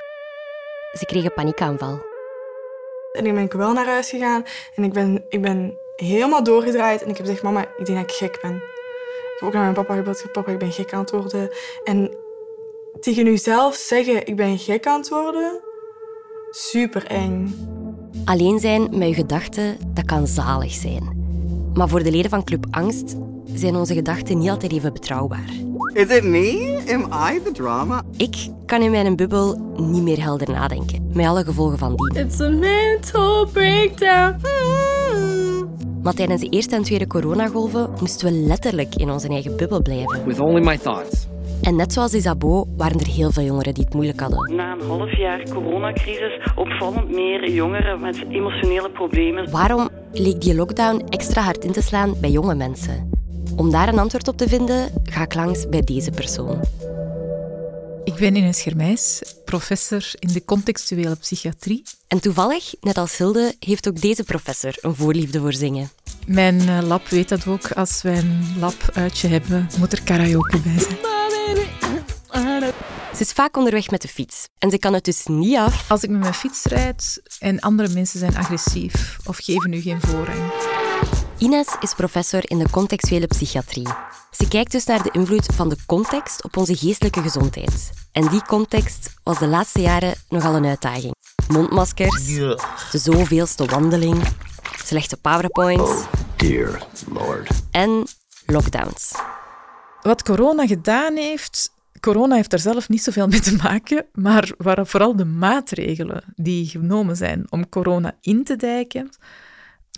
Ze 0.91 1.05
kreeg 1.05 1.23
een 1.23 1.33
paniekaanval. 1.33 1.99
En 3.11 3.23
dan 3.23 3.33
ben 3.33 3.43
ik 3.43 3.51
wel 3.51 3.73
naar 3.73 3.85
huis 3.85 4.09
gegaan 4.09 4.43
en 4.75 4.83
ik 4.83 4.93
ben, 4.93 5.25
ik 5.29 5.41
ben 5.41 5.77
helemaal 5.95 6.43
doorgedraaid. 6.43 7.01
En 7.03 7.09
ik 7.09 7.17
heb 7.17 7.25
gezegd, 7.25 7.43
mama, 7.43 7.61
ik 7.61 7.85
denk 7.85 7.99
dat 7.99 8.09
ik 8.09 8.15
gek 8.15 8.39
ben. 8.41 8.55
Ik 8.55 9.37
heb 9.39 9.47
ook 9.47 9.53
naar 9.53 9.61
mijn 9.61 9.73
papa 9.73 9.95
gebeld, 9.95 10.31
papa, 10.31 10.51
ik 10.51 10.57
ben 10.59 10.71
gek 10.71 10.93
aan 10.93 10.99
het 10.99 11.11
worden. 11.11 11.49
En 11.83 12.17
tegen 12.99 13.25
jezelf 13.25 13.75
zeggen, 13.75 14.27
ik 14.27 14.35
ben 14.35 14.57
gek 14.57 14.87
aan 14.87 14.99
het 14.99 15.09
worden, 15.09 15.61
super 16.49 17.05
eng. 17.05 17.55
Alleen 18.25 18.59
zijn 18.59 18.97
met 18.97 19.07
je 19.07 19.13
gedachten, 19.13 19.77
dat 19.87 20.05
kan 20.05 20.27
zalig 20.27 20.71
zijn. 20.71 21.19
Maar 21.73 21.89
voor 21.89 22.03
de 22.03 22.11
leden 22.11 22.29
van 22.29 22.43
Club 22.43 22.65
Angst 22.71 23.15
zijn 23.53 23.75
onze 23.75 23.93
gedachten 23.93 24.37
niet 24.37 24.49
altijd 24.49 24.71
even 24.71 24.93
betrouwbaar. 24.93 25.49
Is 25.93 26.07
it 26.07 26.23
me? 26.23 26.79
Am 26.93 27.33
I 27.33 27.41
the 27.43 27.51
drama? 27.51 28.01
Ik 28.17 28.49
kan 28.65 28.81
in 28.81 28.91
mijn 28.91 29.15
bubbel 29.15 29.73
niet 29.77 30.03
meer 30.03 30.21
helder 30.21 30.51
nadenken, 30.51 31.09
met 31.13 31.25
alle 31.25 31.43
gevolgen 31.43 31.77
van 31.77 31.95
die. 31.95 32.23
It's 32.23 32.39
a 32.39 32.49
mental 32.49 33.47
breakdown. 33.53 34.35
Maar 36.03 36.13
tijdens 36.13 36.41
de 36.41 36.49
eerste 36.49 36.75
en 36.75 36.83
tweede 36.83 37.07
coronagolven 37.07 37.89
moesten 37.99 38.27
we 38.27 38.33
letterlijk 38.33 38.95
in 38.95 39.09
onze 39.09 39.27
eigen 39.27 39.57
bubbel 39.57 39.81
blijven. 39.81 40.25
With 40.25 40.39
only 40.39 40.63
my 40.63 40.77
thoughts. 40.77 41.27
En 41.61 41.75
net 41.75 41.93
zoals 41.93 42.13
Isabeau 42.13 42.65
waren 42.77 42.99
er 42.99 43.07
heel 43.07 43.31
veel 43.31 43.43
jongeren 43.43 43.73
die 43.73 43.83
het 43.83 43.93
moeilijk 43.93 44.19
hadden. 44.19 44.55
Na 44.55 44.73
een 44.73 44.87
half 44.87 45.17
jaar 45.17 45.43
coronacrisis 45.53 46.47
opvallend 46.55 47.11
meer 47.11 47.49
jongeren 47.51 47.99
met 47.99 48.25
emotionele 48.29 48.91
problemen. 48.91 49.51
Waarom 49.51 49.89
leek 50.11 50.41
die 50.41 50.55
lockdown 50.55 51.05
extra 51.09 51.41
hard 51.41 51.63
in 51.63 51.71
te 51.71 51.81
slaan 51.81 52.13
bij 52.21 52.29
jonge 52.29 52.55
mensen? 52.55 53.10
Om 53.55 53.71
daar 53.71 53.87
een 53.87 53.99
antwoord 53.99 54.27
op 54.27 54.37
te 54.37 54.47
vinden, 54.47 54.91
ga 55.03 55.21
ik 55.21 55.33
langs 55.33 55.69
bij 55.69 55.81
deze 55.81 56.11
persoon. 56.11 56.59
Ik 58.03 58.15
ben 58.15 58.35
Ines 58.35 58.61
Germijs, 58.61 59.21
professor 59.45 60.11
in 60.19 60.33
de 60.33 60.45
contextuele 60.45 61.15
psychiatrie. 61.15 61.83
En 62.07 62.19
toevallig, 62.19 62.73
net 62.81 62.97
als 62.97 63.17
Hilde, 63.17 63.55
heeft 63.59 63.87
ook 63.87 64.01
deze 64.01 64.23
professor 64.23 64.73
een 64.81 64.95
voorliefde 64.95 65.39
voor 65.39 65.53
zingen. 65.53 65.89
Mijn 66.27 66.59
eh, 66.59 66.81
lab 66.81 67.07
weet 67.07 67.29
dat 67.29 67.47
ook. 67.47 67.71
Als 67.71 68.01
wij 68.01 68.17
een 68.17 68.55
lab-uitje 68.59 69.27
hebben, 69.27 69.69
moet 69.79 69.91
er 69.91 70.03
karaoke 70.03 70.59
bij 70.59 70.79
zijn. 70.79 70.97
Ze 73.15 73.21
is 73.27 73.31
vaak 73.31 73.57
onderweg 73.57 73.89
met 73.89 74.01
de 74.01 74.07
fiets 74.07 74.47
en 74.57 74.69
ze 74.69 74.77
kan 74.77 74.93
het 74.93 75.03
dus 75.03 75.25
niet 75.25 75.57
af. 75.57 75.91
Als 75.91 76.03
ik 76.03 76.09
met 76.09 76.19
mijn 76.19 76.33
fiets 76.33 76.63
rijd 76.63 77.21
en 77.39 77.59
andere 77.59 77.89
mensen 77.89 78.19
zijn 78.19 78.37
agressief 78.37 79.17
of 79.25 79.37
geven 79.37 79.69
nu 79.69 79.81
geen 79.81 80.01
voorrang. 80.01 80.51
Ines 81.41 81.75
is 81.79 81.93
professor 81.93 82.41
in 82.43 82.57
de 82.57 82.69
contextuele 82.69 83.27
psychiatrie. 83.27 83.87
Ze 84.31 84.47
kijkt 84.47 84.71
dus 84.71 84.85
naar 84.85 85.03
de 85.03 85.09
invloed 85.11 85.45
van 85.45 85.69
de 85.69 85.75
context 85.85 86.43
op 86.43 86.57
onze 86.57 86.75
geestelijke 86.75 87.21
gezondheid. 87.21 87.91
En 88.11 88.27
die 88.27 88.41
context 88.41 89.13
was 89.23 89.39
de 89.39 89.47
laatste 89.47 89.81
jaren 89.81 90.13
nogal 90.29 90.55
een 90.55 90.65
uitdaging. 90.65 91.15
Mondmaskers, 91.47 92.25
de 92.91 92.97
zoveelste 92.97 93.65
wandeling, 93.65 94.23
slechte 94.83 95.17
powerpoints 95.17 96.05
Dear 96.35 96.87
Lord. 97.13 97.49
en 97.71 98.07
lockdowns. 98.45 99.11
Wat 100.01 100.23
corona 100.23 100.67
gedaan 100.67 101.15
heeft, 101.15 101.73
corona 101.99 102.35
heeft 102.35 102.49
daar 102.49 102.59
zelf 102.59 102.89
niet 102.89 103.03
zoveel 103.03 103.27
mee 103.27 103.39
te 103.39 103.55
maken, 103.63 104.05
maar 104.13 104.51
waar 104.57 104.87
vooral 104.87 105.15
de 105.15 105.25
maatregelen 105.25 106.23
die 106.35 106.67
genomen 106.67 107.15
zijn 107.15 107.45
om 107.49 107.69
corona 107.69 108.17
in 108.21 108.43
te 108.43 108.55
dijken, 108.55 109.09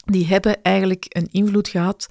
die 0.05 0.27
hebben 0.27 0.61
eigenlijk 0.61 1.05
een 1.09 1.27
invloed 1.31 1.67
gehad 1.67 2.09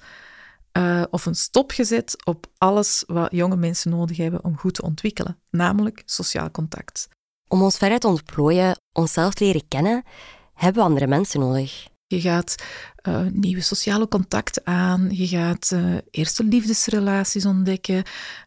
eh, 0.71 1.03
of 1.09 1.25
een 1.25 1.35
stop 1.35 1.71
gezet 1.71 2.25
op 2.25 2.47
alles 2.57 3.03
wat 3.07 3.31
jonge 3.31 3.55
mensen 3.55 3.91
nodig 3.91 4.17
hebben 4.17 4.43
om 4.43 4.57
goed 4.57 4.73
te 4.73 4.81
ontwikkelen, 4.81 5.39
namelijk 5.49 6.03
sociaal 6.05 6.51
contact. 6.51 7.07
Om 7.47 7.61
ons 7.61 7.77
verder 7.77 7.99
te 7.99 8.07
ontplooien, 8.07 8.79
onszelf 8.91 9.33
te 9.33 9.43
leren 9.43 9.67
kennen, 9.67 10.03
hebben 10.53 10.81
we 10.81 10.87
andere 10.87 11.07
mensen 11.07 11.39
nodig. 11.39 11.87
Je 12.07 12.21
gaat 12.21 12.55
eh, 12.95 13.25
nieuwe 13.31 13.61
sociale 13.61 14.07
contacten 14.07 14.65
aan, 14.65 15.07
je 15.11 15.27
gaat 15.27 15.71
eh, 15.71 15.95
eerste 16.11 16.43
liefdesrelaties 16.43 17.45
ontdekken. 17.45 18.03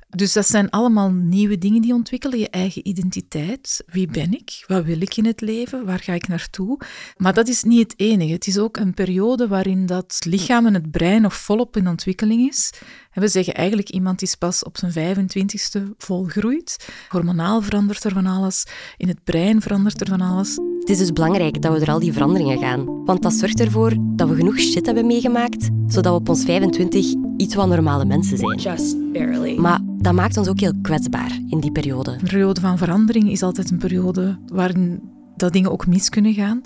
Dus 0.09 0.33
dat 0.33 0.47
zijn 0.47 0.71
allemaal 0.71 1.11
nieuwe 1.11 1.59
dingen 1.59 1.83
die 1.83 1.93
ontwikkelen. 1.93 2.39
Je 2.39 2.51
eigen 2.51 2.89
identiteit. 2.89 3.83
Wie 3.87 4.07
ben 4.07 4.33
ik? 4.33 4.65
Wat 4.67 4.85
wil 4.85 5.01
ik 5.01 5.17
in 5.17 5.25
het 5.25 5.41
leven? 5.41 5.85
Waar 5.85 5.99
ga 5.99 6.13
ik 6.13 6.29
naartoe? 6.29 6.81
Maar 7.17 7.35
dat 7.35 7.49
is 7.49 7.63
niet 7.63 7.79
het 7.79 8.01
enige. 8.01 8.33
Het 8.33 8.47
is 8.47 8.59
ook 8.59 8.77
een 8.77 8.95
periode 8.95 9.49
waarin 9.49 9.87
dat 9.87 10.17
lichaam 10.27 10.67
en 10.67 10.75
het 10.75 10.91
brein 10.91 11.23
nog 11.23 11.35
volop 11.35 11.77
in 11.77 11.89
ontwikkeling 11.89 12.49
is. 12.49 12.73
En 13.17 13.23
we 13.23 13.29
zeggen 13.29 13.55
eigenlijk 13.55 13.91
iemand 13.91 14.23
is 14.23 14.35
pas 14.35 14.65
op 14.65 14.77
zijn 14.79 15.17
25ste 15.17 15.97
volgroeit. 15.99 16.89
Hormonaal 17.09 17.63
verandert 17.63 18.05
er 18.05 18.13
van 18.13 18.27
alles. 18.27 18.67
In 18.97 19.09
het 19.09 19.25
brein 19.25 19.61
verandert 19.61 20.01
er 20.01 20.07
van 20.07 20.21
alles. 20.21 20.57
Het 20.79 20.89
is 20.89 20.99
dus 20.99 21.13
belangrijk 21.13 21.63
dat 21.63 21.73
we 21.73 21.79
door 21.79 21.95
al 21.95 21.99
die 21.99 22.13
veranderingen 22.13 22.59
gaan. 22.59 23.05
Want 23.05 23.23
dat 23.23 23.33
zorgt 23.33 23.61
ervoor 23.61 23.93
dat 23.99 24.29
we 24.29 24.35
genoeg 24.35 24.59
shit 24.59 24.87
hebben 24.87 25.07
meegemaakt, 25.07 25.69
zodat 25.87 26.13
we 26.13 26.19
op 26.19 26.29
ons 26.29 26.45
25 26.45 27.15
iets 27.37 27.55
wat 27.55 27.69
normale 27.69 28.05
mensen 28.05 28.39
zijn. 28.39 28.59
Just 28.59 29.13
barely. 29.13 29.59
Maar 29.59 29.81
dat 29.85 30.13
maakt 30.13 30.37
ons 30.37 30.49
ook 30.49 30.61
heel 30.61 30.81
kwetsbaar 30.83 31.39
in 31.49 31.61
die 31.61 31.73
periode. 31.73 32.11
Een 32.11 32.29
periode 32.29 32.61
van 32.61 32.79
verandering 32.79 33.31
is 33.31 33.43
altijd 33.43 33.71
een 33.71 33.79
periode 33.79 34.39
waarin 34.47 35.01
dat 35.37 35.53
dingen 35.53 35.71
ook 35.71 35.87
mis 35.87 36.09
kunnen 36.09 36.35
gaan. 36.35 36.61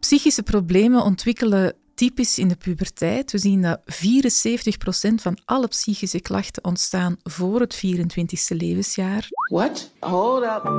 Psychische 0.00 0.42
problemen 0.42 1.04
ontwikkelen 1.04 1.74
typisch 1.98 2.38
in 2.38 2.48
de 2.48 2.56
puberteit. 2.56 3.32
We 3.32 3.38
zien 3.38 3.62
dat 3.62 3.80
74% 3.80 5.14
van 5.14 5.38
alle 5.44 5.66
psychische 5.66 6.20
klachten 6.20 6.64
ontstaan 6.64 7.16
voor 7.22 7.60
het 7.60 7.76
24e 7.86 8.56
levensjaar. 8.56 9.26
What? 9.50 9.90
Hold 10.00 10.42
up. 10.42 10.70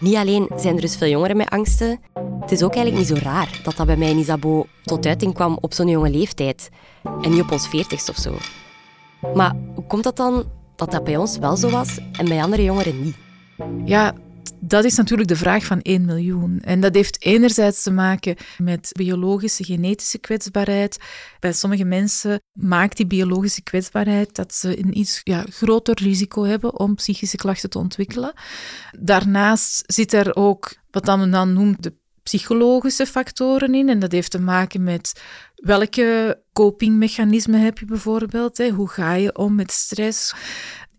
Niet 0.00 0.14
alleen 0.14 0.50
zijn 0.56 0.74
er 0.74 0.80
dus 0.80 0.96
veel 0.96 1.08
jongeren 1.08 1.36
met 1.36 1.48
angsten, 1.48 2.00
het 2.40 2.52
is 2.52 2.62
ook 2.62 2.74
eigenlijk 2.74 3.08
niet 3.08 3.18
zo 3.18 3.24
raar 3.24 3.60
dat 3.62 3.76
dat 3.76 3.86
bij 3.86 3.96
mij 3.96 4.10
in 4.10 4.18
Isabeau 4.18 4.66
tot 4.82 5.06
uiting 5.06 5.34
kwam 5.34 5.58
op 5.60 5.74
zo'n 5.74 5.88
jonge 5.88 6.10
leeftijd 6.10 6.68
en 7.22 7.30
niet 7.30 7.40
op 7.40 7.52
ons 7.52 7.68
veertigst 7.68 8.08
of 8.08 8.16
zo. 8.16 8.34
Maar 9.34 9.54
hoe 9.74 9.86
komt 9.86 10.04
dat 10.04 10.16
dan 10.16 10.44
dat 10.76 10.90
dat 10.90 11.04
bij 11.04 11.16
ons 11.16 11.38
wel 11.38 11.56
zo 11.56 11.70
was 11.70 11.98
en 12.12 12.28
bij 12.28 12.42
andere 12.42 12.62
jongeren 12.62 13.02
niet? 13.02 13.16
Ja, 13.84 14.14
dat 14.60 14.84
is 14.84 14.96
natuurlijk 14.96 15.28
de 15.28 15.36
vraag 15.36 15.64
van 15.64 15.80
1 15.80 16.04
miljoen. 16.04 16.60
En 16.60 16.80
dat 16.80 16.94
heeft 16.94 17.22
enerzijds 17.24 17.82
te 17.82 17.90
maken 17.90 18.36
met 18.58 18.90
biologische, 18.92 19.64
genetische 19.64 20.18
kwetsbaarheid. 20.18 20.98
Bij 21.40 21.52
sommige 21.52 21.84
mensen 21.84 22.40
maakt 22.52 22.96
die 22.96 23.06
biologische 23.06 23.62
kwetsbaarheid 23.62 24.34
dat 24.34 24.54
ze 24.54 24.78
een 24.78 24.98
iets 24.98 25.20
ja, 25.24 25.44
groter 25.50 26.02
risico 26.02 26.44
hebben 26.44 26.78
om 26.78 26.94
psychische 26.94 27.36
klachten 27.36 27.70
te 27.70 27.78
ontwikkelen. 27.78 28.32
Daarnaast 28.98 29.82
zit 29.86 30.12
er 30.12 30.36
ook 30.36 30.74
wat 30.90 31.04
dan 31.04 31.30
men 31.30 31.52
noemt 31.52 31.82
de 31.82 31.94
psychologische 32.26 33.06
factoren 33.06 33.74
in. 33.74 33.88
En 33.88 33.98
dat 33.98 34.12
heeft 34.12 34.30
te 34.30 34.40
maken 34.40 34.82
met 34.82 35.20
welke 35.54 36.40
copingmechanismen 36.52 37.60
heb 37.60 37.78
je 37.78 37.84
bijvoorbeeld. 37.84 38.58
Hè? 38.58 38.68
Hoe 38.70 38.88
ga 38.88 39.12
je 39.12 39.36
om 39.36 39.54
met 39.54 39.72
stress? 39.72 40.34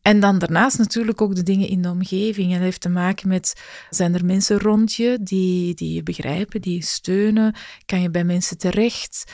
En 0.07 0.19
dan 0.19 0.39
daarnaast 0.39 0.77
natuurlijk 0.77 1.21
ook 1.21 1.35
de 1.35 1.43
dingen 1.43 1.67
in 1.67 1.81
de 1.81 1.89
omgeving. 1.89 2.47
En 2.47 2.53
dat 2.53 2.63
heeft 2.63 2.81
te 2.81 2.89
maken 2.89 3.27
met, 3.27 3.61
zijn 3.89 4.13
er 4.13 4.25
mensen 4.25 4.59
rond 4.59 4.93
je 4.93 5.17
die, 5.21 5.73
die 5.73 5.93
je 5.93 6.03
begrijpen, 6.03 6.61
die 6.61 6.73
je 6.73 6.83
steunen? 6.83 7.55
Kan 7.85 8.01
je 8.01 8.09
bij 8.09 8.23
mensen 8.23 8.57
terecht? 8.57 9.31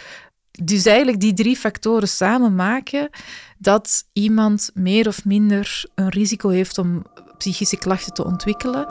Dus 0.51 0.85
eigenlijk 0.85 1.19
die 1.19 1.33
drie 1.33 1.55
factoren 1.55 2.07
samen 2.07 2.55
maken 2.55 3.09
dat 3.57 4.03
iemand 4.13 4.71
meer 4.73 5.07
of 5.07 5.25
minder 5.25 5.85
een 5.95 6.09
risico 6.09 6.49
heeft 6.49 6.77
om 6.77 7.05
psychische 7.37 7.77
klachten 7.77 8.13
te 8.13 8.25
ontwikkelen. 8.25 8.87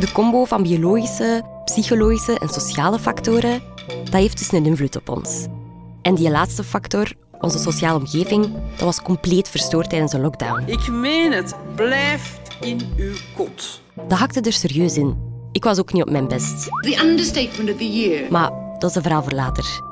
De 0.00 0.08
combo 0.12 0.44
van 0.44 0.62
biologische, 0.62 1.42
psychologische 1.64 2.38
en 2.38 2.48
sociale 2.48 2.98
factoren, 2.98 3.62
dat 3.86 4.12
heeft 4.12 4.38
dus 4.38 4.52
een 4.52 4.66
invloed 4.66 4.96
op 4.96 5.08
ons. 5.08 5.46
En 6.02 6.14
die 6.14 6.30
laatste 6.30 6.64
factor, 6.64 7.12
onze 7.40 7.58
sociale 7.58 7.98
omgeving, 7.98 8.52
dat 8.70 8.84
was 8.84 9.02
compleet 9.02 9.48
verstoord 9.48 9.90
tijdens 9.90 10.12
de 10.12 10.18
lockdown. 10.18 10.62
Ik 10.66 10.88
meen 10.88 11.32
het, 11.32 11.54
blijf 11.74 12.40
in 12.60 12.80
uw 12.96 13.14
kot. 13.36 13.80
Dat 14.08 14.18
hakte 14.18 14.40
er 14.40 14.52
serieus 14.52 14.96
in. 14.96 15.32
Ik 15.52 15.64
was 15.64 15.78
ook 15.78 15.92
niet 15.92 16.02
op 16.02 16.10
mijn 16.10 16.28
best. 16.28 16.64
The 16.64 17.00
understatement 17.02 17.70
of 17.70 17.76
the 17.76 17.92
year. 17.92 18.30
Maar 18.30 18.50
dat 18.78 18.90
is 18.90 18.96
een 18.96 19.02
verhaal 19.02 19.22
voor 19.22 19.32
later. 19.32 19.82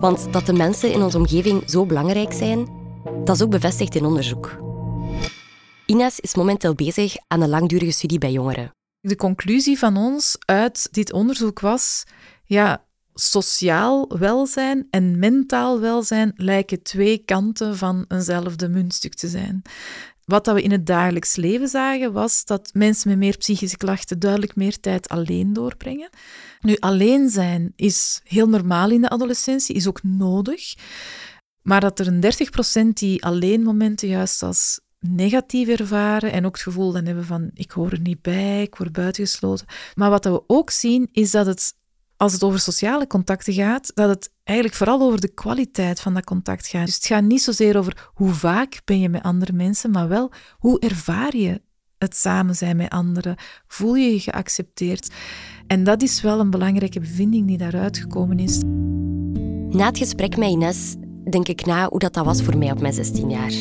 Want 0.00 0.32
dat 0.32 0.46
de 0.46 0.52
mensen 0.52 0.92
in 0.92 1.02
onze 1.02 1.18
omgeving 1.18 1.70
zo 1.70 1.86
belangrijk 1.86 2.32
zijn, 2.32 2.68
dat 3.24 3.36
is 3.36 3.42
ook 3.42 3.50
bevestigd 3.50 3.94
in 3.94 4.04
onderzoek. 4.04 4.58
Ines 5.86 6.20
is 6.20 6.34
momenteel 6.34 6.74
bezig 6.74 7.16
aan 7.28 7.40
een 7.40 7.48
langdurige 7.48 7.92
studie 7.92 8.18
bij 8.18 8.32
jongeren. 8.32 8.70
De 9.00 9.16
conclusie 9.16 9.78
van 9.78 9.96
ons 9.96 10.36
uit 10.44 10.88
dit 10.90 11.12
onderzoek 11.12 11.60
was: 11.60 12.04
ja, 12.44 12.85
sociaal 13.18 14.18
welzijn 14.18 14.86
en 14.90 15.18
mentaal 15.18 15.80
welzijn 15.80 16.32
lijken 16.34 16.82
twee 16.82 17.18
kanten 17.18 17.76
van 17.76 18.04
eenzelfde 18.08 18.68
muntstuk 18.68 19.14
te 19.14 19.28
zijn. 19.28 19.62
Wat 20.24 20.46
we 20.46 20.62
in 20.62 20.70
het 20.70 20.86
dagelijks 20.86 21.36
leven 21.36 21.68
zagen, 21.68 22.12
was 22.12 22.44
dat 22.44 22.70
mensen 22.72 23.08
met 23.08 23.18
meer 23.18 23.36
psychische 23.36 23.76
klachten 23.76 24.18
duidelijk 24.18 24.56
meer 24.56 24.80
tijd 24.80 25.08
alleen 25.08 25.52
doorbrengen. 25.52 26.08
Nu, 26.60 26.76
alleen 26.78 27.30
zijn 27.30 27.72
is 27.76 28.20
heel 28.24 28.48
normaal 28.48 28.90
in 28.90 29.00
de 29.00 29.08
adolescentie, 29.08 29.74
is 29.74 29.88
ook 29.88 30.02
nodig. 30.02 30.74
Maar 31.62 31.80
dat 31.80 31.98
er 31.98 32.06
een 32.06 32.88
30% 32.88 32.92
die 32.92 33.24
alleen 33.24 33.62
momenten 33.62 34.08
juist 34.08 34.42
als 34.42 34.80
negatief 34.98 35.68
ervaren 35.68 36.32
en 36.32 36.46
ook 36.46 36.52
het 36.52 36.62
gevoel 36.62 36.92
dan 36.92 37.04
hebben 37.04 37.24
van 37.24 37.50
ik 37.54 37.70
hoor 37.70 37.90
er 37.90 38.00
niet 38.00 38.22
bij, 38.22 38.62
ik 38.62 38.76
word 38.76 38.92
buitengesloten. 38.92 39.66
Maar 39.94 40.10
wat 40.10 40.24
we 40.24 40.42
ook 40.46 40.70
zien 40.70 41.08
is 41.12 41.30
dat 41.30 41.46
het, 41.46 41.74
als 42.16 42.32
het 42.32 42.42
over 42.44 42.58
sociale 42.58 43.06
contacten 43.06 43.52
gaat, 43.52 43.90
dat 43.94 44.08
het 44.08 44.32
eigenlijk 44.44 44.78
vooral 44.78 45.00
over 45.00 45.20
de 45.20 45.34
kwaliteit 45.34 46.00
van 46.00 46.14
dat 46.14 46.24
contact 46.24 46.66
gaat. 46.66 46.86
Dus 46.86 46.94
het 46.94 47.06
gaat 47.06 47.22
niet 47.22 47.42
zozeer 47.42 47.78
over 47.78 48.10
hoe 48.14 48.32
vaak 48.32 48.80
ben 48.84 49.00
je 49.00 49.08
met 49.08 49.22
andere 49.22 49.52
mensen, 49.52 49.90
maar 49.90 50.08
wel 50.08 50.30
hoe 50.58 50.78
ervaar 50.78 51.36
je 51.36 51.62
het 51.98 52.16
samen 52.16 52.54
zijn 52.54 52.76
met 52.76 52.90
anderen? 52.90 53.36
Voel 53.66 53.94
je 53.94 54.12
je 54.12 54.20
geaccepteerd? 54.20 55.10
En 55.66 55.84
dat 55.84 56.02
is 56.02 56.20
wel 56.20 56.40
een 56.40 56.50
belangrijke 56.50 57.00
bevinding 57.00 57.46
die 57.46 57.58
daaruit 57.58 57.98
gekomen 57.98 58.38
is. 58.38 58.60
Na 59.76 59.86
het 59.86 59.98
gesprek 59.98 60.36
met 60.36 60.48
Ines 60.48 60.94
denk 61.30 61.48
ik 61.48 61.64
na 61.64 61.88
hoe 61.88 61.98
dat, 61.98 62.14
dat 62.14 62.24
was 62.24 62.42
voor 62.42 62.58
mij 62.58 62.70
op 62.70 62.80
mijn 62.80 62.94
16 62.94 63.30
jaar. 63.30 63.52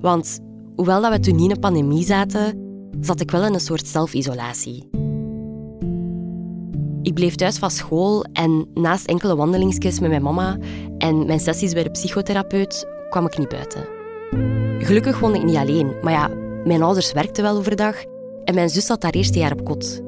Want 0.00 0.38
hoewel 0.76 1.02
dat 1.02 1.12
we 1.12 1.20
toen 1.20 1.36
niet 1.36 1.44
in 1.44 1.50
een 1.50 1.60
pandemie 1.60 2.04
zaten, 2.04 2.66
zat 3.00 3.20
ik 3.20 3.30
wel 3.30 3.44
in 3.44 3.54
een 3.54 3.60
soort 3.60 3.86
zelfisolatie. 3.86 4.97
Ik 7.02 7.14
bleef 7.14 7.34
thuis 7.34 7.58
van 7.58 7.70
school 7.70 8.24
en 8.32 8.66
naast 8.74 9.06
enkele 9.06 9.36
wandelingsjes 9.36 10.00
met 10.00 10.10
mijn 10.10 10.22
mama 10.22 10.58
en 10.98 11.26
mijn 11.26 11.40
sessies 11.40 11.72
bij 11.72 11.82
de 11.82 11.90
psychotherapeut 11.90 12.86
kwam 13.10 13.26
ik 13.26 13.38
niet 13.38 13.48
buiten. 13.48 13.86
Gelukkig 14.78 15.20
woonde 15.20 15.38
ik 15.38 15.44
niet 15.44 15.56
alleen, 15.56 15.92
maar 16.02 16.12
ja, 16.12 16.28
mijn 16.64 16.82
ouders 16.82 17.12
werkten 17.12 17.42
wel 17.42 17.56
overdag 17.56 17.96
en 18.44 18.54
mijn 18.54 18.68
zus 18.68 18.86
zat 18.86 19.00
daar 19.00 19.12
eerste 19.12 19.38
jaar 19.38 19.52
op 19.52 19.64
kot. 19.64 20.02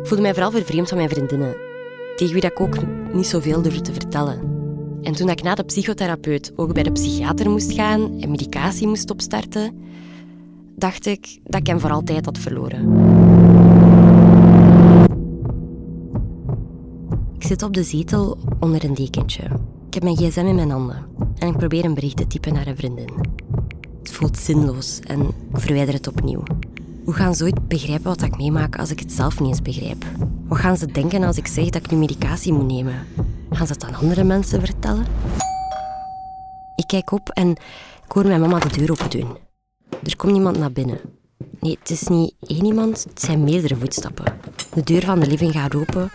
Ik 0.00 0.06
voelde 0.06 0.22
mij 0.22 0.32
vooral 0.32 0.50
vervreemd 0.50 0.88
van 0.88 0.96
mijn 0.96 1.08
vriendinnen, 1.08 1.56
tegen 2.16 2.34
wie 2.34 2.44
ik 2.44 2.60
ook 2.60 2.76
niet 3.12 3.26
zoveel 3.26 3.62
durfde 3.62 3.80
te 3.80 3.92
vertellen. 3.92 4.52
En 5.02 5.12
toen 5.12 5.28
ik 5.28 5.42
na 5.42 5.54
de 5.54 5.64
psychotherapeut 5.64 6.52
ook 6.56 6.74
bij 6.74 6.82
de 6.82 6.92
psychiater 6.92 7.50
moest 7.50 7.72
gaan 7.72 8.20
en 8.20 8.30
medicatie 8.30 8.86
moest 8.86 9.10
opstarten, 9.10 9.82
dacht 10.76 11.06
ik 11.06 11.38
dat 11.44 11.60
ik 11.60 11.66
hem 11.66 11.80
voor 11.80 11.92
altijd 11.92 12.24
had 12.24 12.38
verloren. 12.38 13.33
Ik 17.44 17.50
zit 17.50 17.62
op 17.62 17.74
de 17.74 17.82
zetel 17.82 18.38
onder 18.60 18.84
een 18.84 18.94
dekentje. 18.94 19.42
Ik 19.86 19.94
heb 19.94 20.02
mijn 20.02 20.16
gsm 20.16 20.46
in 20.46 20.54
mijn 20.54 20.70
handen 20.70 21.06
en 21.38 21.48
ik 21.48 21.56
probeer 21.56 21.84
een 21.84 21.94
bericht 21.94 22.16
te 22.16 22.26
typen 22.26 22.52
naar 22.52 22.66
een 22.66 22.76
vriendin. 22.76 23.08
Het 23.98 24.12
voelt 24.12 24.38
zinloos 24.38 25.00
en 25.00 25.20
ik 25.20 25.60
verwijder 25.60 25.94
het 25.94 26.06
opnieuw. 26.06 26.42
Hoe 27.04 27.14
gaan 27.14 27.34
ze 27.34 27.44
ooit 27.44 27.68
begrijpen 27.68 28.04
wat 28.04 28.22
ik 28.22 28.36
meemaak 28.36 28.78
als 28.78 28.90
ik 28.90 28.98
het 28.98 29.12
zelf 29.12 29.40
niet 29.40 29.48
eens 29.48 29.62
begrijp? 29.62 30.04
Wat 30.48 30.58
gaan 30.58 30.76
ze 30.76 30.86
denken 30.86 31.22
als 31.22 31.36
ik 31.36 31.46
zeg 31.46 31.64
dat 31.64 31.84
ik 31.84 31.90
nu 31.90 31.96
medicatie 31.96 32.52
moet 32.52 32.66
nemen? 32.66 33.06
Gaan 33.50 33.66
ze 33.66 33.72
het 33.72 33.84
aan 33.84 33.94
andere 33.94 34.24
mensen 34.24 34.60
vertellen? 34.60 35.06
Ik 36.76 36.86
kijk 36.86 37.12
op 37.12 37.28
en 37.28 37.50
ik 38.04 38.12
hoor 38.12 38.26
mijn 38.26 38.40
mama 38.40 38.58
de 38.58 38.78
deur 38.78 38.90
open 38.90 39.10
doen. 39.10 39.36
Er 40.04 40.16
komt 40.16 40.36
iemand 40.36 40.58
naar 40.58 40.72
binnen. 40.72 41.00
Nee, 41.60 41.76
het 41.78 41.90
is 41.90 42.08
niet 42.08 42.34
één 42.40 42.64
iemand, 42.64 43.04
het 43.08 43.20
zijn 43.20 43.44
meerdere 43.44 43.76
voetstappen. 43.76 44.34
De 44.74 44.82
deur 44.82 45.02
van 45.02 45.20
de 45.20 45.26
living 45.26 45.52
gaat 45.52 45.74
open 45.74 46.10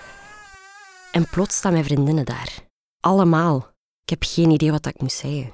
en 1.11 1.27
plots 1.31 1.55
staan 1.55 1.71
mijn 1.71 1.83
vriendinnen 1.83 2.25
daar. 2.25 2.67
Allemaal. 2.99 3.57
Ik 4.03 4.09
heb 4.09 4.23
geen 4.23 4.51
idee 4.51 4.71
wat 4.71 4.85
ik 4.85 5.01
moet 5.01 5.11
zeggen. 5.11 5.53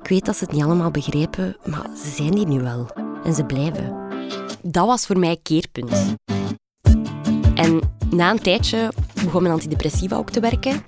Ik 0.00 0.08
weet 0.08 0.24
dat 0.24 0.36
ze 0.36 0.44
het 0.44 0.52
niet 0.52 0.62
allemaal 0.62 0.90
begrepen, 0.90 1.56
maar 1.64 1.96
ze 1.96 2.10
zijn 2.10 2.36
hier 2.36 2.46
nu 2.46 2.60
wel. 2.60 2.90
En 3.24 3.34
ze 3.34 3.44
blijven. 3.44 3.96
Dat 4.62 4.86
was 4.86 5.06
voor 5.06 5.18
mij 5.18 5.38
keerpunt. 5.42 6.14
En 7.54 7.80
na 8.10 8.30
een 8.30 8.38
tijdje 8.38 8.92
begon 9.24 9.42
mijn 9.42 9.54
antidepressiva 9.54 10.16
ook 10.16 10.30
te 10.30 10.40
werken. 10.40 10.84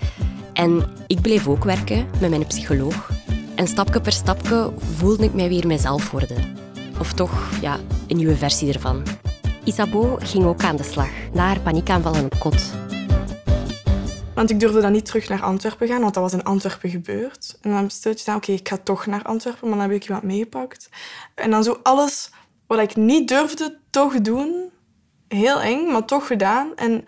En 0.52 0.84
ik 1.06 1.20
bleef 1.20 1.48
ook 1.48 1.64
werken 1.64 2.10
met 2.20 2.30
mijn 2.30 2.46
psycholoog. 2.46 3.10
En 3.54 3.66
stapje 3.66 4.00
per 4.00 4.12
stapje 4.12 4.72
voelde 4.96 5.24
ik 5.24 5.34
mij 5.34 5.48
weer 5.48 5.66
mezelf 5.66 6.10
worden. 6.10 6.56
Of 7.00 7.12
toch, 7.12 7.60
ja, 7.60 7.78
een 8.06 8.16
nieuwe 8.16 8.36
versie 8.36 8.72
ervan. 8.72 9.02
Isabeau 9.64 10.24
ging 10.24 10.44
ook 10.44 10.62
aan 10.62 10.76
de 10.76 10.82
slag, 10.82 11.10
na 11.32 11.46
haar 11.46 11.60
paniekaanvallen 11.60 12.24
op 12.24 12.38
kot. 12.38 12.87
Want 14.38 14.50
ik 14.50 14.60
durfde 14.60 14.80
dan 14.80 14.92
niet 14.92 15.04
terug 15.04 15.28
naar 15.28 15.42
Antwerpen 15.42 15.88
gaan, 15.88 16.00
want 16.00 16.14
dat 16.14 16.22
was 16.22 16.32
in 16.32 16.44
Antwerpen 16.44 16.90
gebeurd. 16.90 17.58
En 17.60 17.70
dan 17.70 17.84
besloot 17.84 18.18
je 18.18 18.24
dan, 18.24 18.34
oké, 18.34 18.52
ik 18.52 18.68
ga 18.68 18.78
toch 18.82 19.06
naar 19.06 19.22
Antwerpen, 19.22 19.68
maar 19.68 19.78
dan 19.78 19.88
heb 19.88 19.96
ik 19.96 20.06
iemand 20.06 20.22
meegepakt. 20.22 20.88
En 21.34 21.50
dan 21.50 21.64
zo 21.64 21.78
alles 21.82 22.30
wat 22.66 22.78
ik 22.78 22.96
niet 22.96 23.28
durfde, 23.28 23.78
toch 23.90 24.20
doen. 24.20 24.70
Heel 25.28 25.60
eng, 25.60 25.92
maar 25.92 26.04
toch 26.04 26.26
gedaan. 26.26 26.76
En 26.76 27.04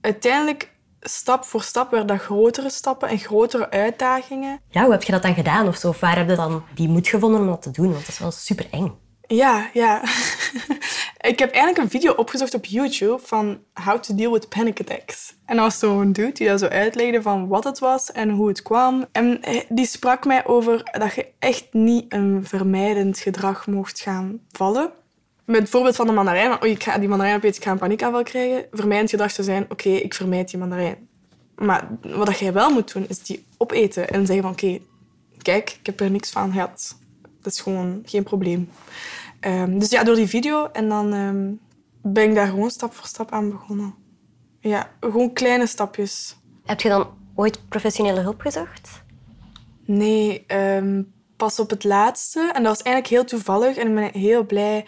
uiteindelijk, 0.00 0.72
stap 1.00 1.44
voor 1.44 1.62
stap, 1.62 1.90
werden 1.90 2.16
dat 2.16 2.24
grotere 2.24 2.70
stappen 2.70 3.08
en 3.08 3.18
grotere 3.18 3.70
uitdagingen. 3.70 4.60
Ja, 4.68 4.82
hoe 4.82 4.92
heb 4.92 5.02
je 5.02 5.12
dat 5.12 5.22
dan 5.22 5.34
gedaan? 5.34 5.68
Of, 5.68 5.76
zo? 5.76 5.88
of 5.88 6.00
waar 6.00 6.16
heb 6.16 6.28
je 6.28 6.36
dan 6.36 6.64
die 6.74 6.88
moed 6.88 7.08
gevonden 7.08 7.40
om 7.40 7.46
dat 7.46 7.62
te 7.62 7.70
doen? 7.70 7.92
Want 7.92 8.00
dat 8.00 8.08
is 8.08 8.18
wel 8.18 8.30
super 8.30 8.66
eng. 8.70 8.98
Ja, 9.26 9.70
ja. 9.72 10.02
ik 11.20 11.38
heb 11.38 11.50
eigenlijk 11.50 11.78
een 11.78 11.90
video 11.90 12.12
opgezocht 12.12 12.54
op 12.54 12.64
YouTube 12.64 13.20
van 13.22 13.58
How 13.84 13.98
to 13.98 14.14
Deal 14.14 14.32
with 14.32 14.48
Panic 14.48 14.80
Attacks. 14.80 15.34
En 15.46 15.56
dat 15.56 15.64
was 15.64 15.78
zo'n 15.78 16.12
dude 16.12 16.32
die 16.32 16.48
dat 16.48 16.60
zo 16.60 16.66
uitlegde 16.66 17.22
van 17.22 17.48
wat 17.48 17.64
het 17.64 17.78
was 17.78 18.12
en 18.12 18.30
hoe 18.30 18.48
het 18.48 18.62
kwam. 18.62 19.06
En 19.12 19.40
die 19.68 19.86
sprak 19.86 20.24
mij 20.24 20.46
over 20.46 20.88
dat 20.98 21.14
je 21.14 21.26
echt 21.38 21.68
niet 21.72 22.04
een 22.08 22.44
vermijdend 22.44 23.18
gedrag 23.18 23.66
mocht 23.66 24.00
gaan 24.00 24.40
vallen. 24.50 24.90
Met 25.44 25.60
het 25.60 25.70
voorbeeld 25.70 25.96
van 25.96 26.06
de 26.06 26.12
mandarijn. 26.12 26.52
Oh, 26.52 26.68
ik 26.68 26.82
ga 26.82 26.98
die 26.98 27.08
mandarijn 27.08 27.36
opeten, 27.36 27.56
ik 27.56 27.64
ga 27.64 27.70
een 27.70 27.78
paniekaanval 27.78 28.22
krijgen. 28.22 28.66
Vermijdend 28.70 29.10
gedrag 29.10 29.30
zou 29.30 29.46
zijn, 29.46 29.66
oké, 29.68 29.88
ik 29.88 30.14
vermijd 30.14 30.50
die 30.50 30.58
mandarijn. 30.58 31.08
Maar 31.54 31.88
wat 32.02 32.38
jij 32.38 32.52
wel 32.52 32.70
moet 32.70 32.92
doen, 32.92 33.08
is 33.08 33.22
die 33.22 33.46
opeten 33.56 34.08
en 34.08 34.26
zeggen 34.26 34.42
van 34.42 34.52
oké, 34.52 34.78
kijk, 35.42 35.76
ik 35.80 35.86
heb 35.86 36.00
er 36.00 36.10
niks 36.10 36.30
van 36.30 36.52
gehad. 36.52 36.98
Dat 37.42 37.52
is 37.52 37.60
gewoon 37.60 38.02
geen 38.04 38.22
probleem. 38.22 38.68
Ehm, 39.40 39.78
dus 39.78 39.90
ja, 39.90 40.04
door 40.04 40.14
die 40.14 40.26
video. 40.26 40.66
En 40.72 40.88
dan 40.88 41.12
ehm, 41.12 41.52
ben 42.12 42.28
ik 42.28 42.34
daar 42.34 42.46
gewoon 42.46 42.70
stap 42.70 42.94
voor 42.94 43.06
stap 43.06 43.32
aan 43.32 43.50
begonnen. 43.50 43.94
Ja, 44.60 44.90
gewoon 45.00 45.32
kleine 45.32 45.66
stapjes. 45.66 46.36
Heb 46.64 46.80
je 46.80 46.88
dan 46.88 47.08
ooit 47.34 47.68
professionele 47.68 48.20
hulp 48.20 48.40
gezocht? 48.40 49.02
Nee, 49.84 50.44
ehm, 50.46 51.02
pas 51.36 51.60
op 51.60 51.70
het 51.70 51.84
laatste. 51.84 52.40
En 52.40 52.62
dat 52.62 52.76
was 52.76 52.82
eigenlijk 52.82 53.14
heel 53.14 53.24
toevallig. 53.24 53.76
En 53.76 53.88
ik 53.88 53.94
ben 53.94 54.20
heel 54.20 54.46
blij 54.46 54.86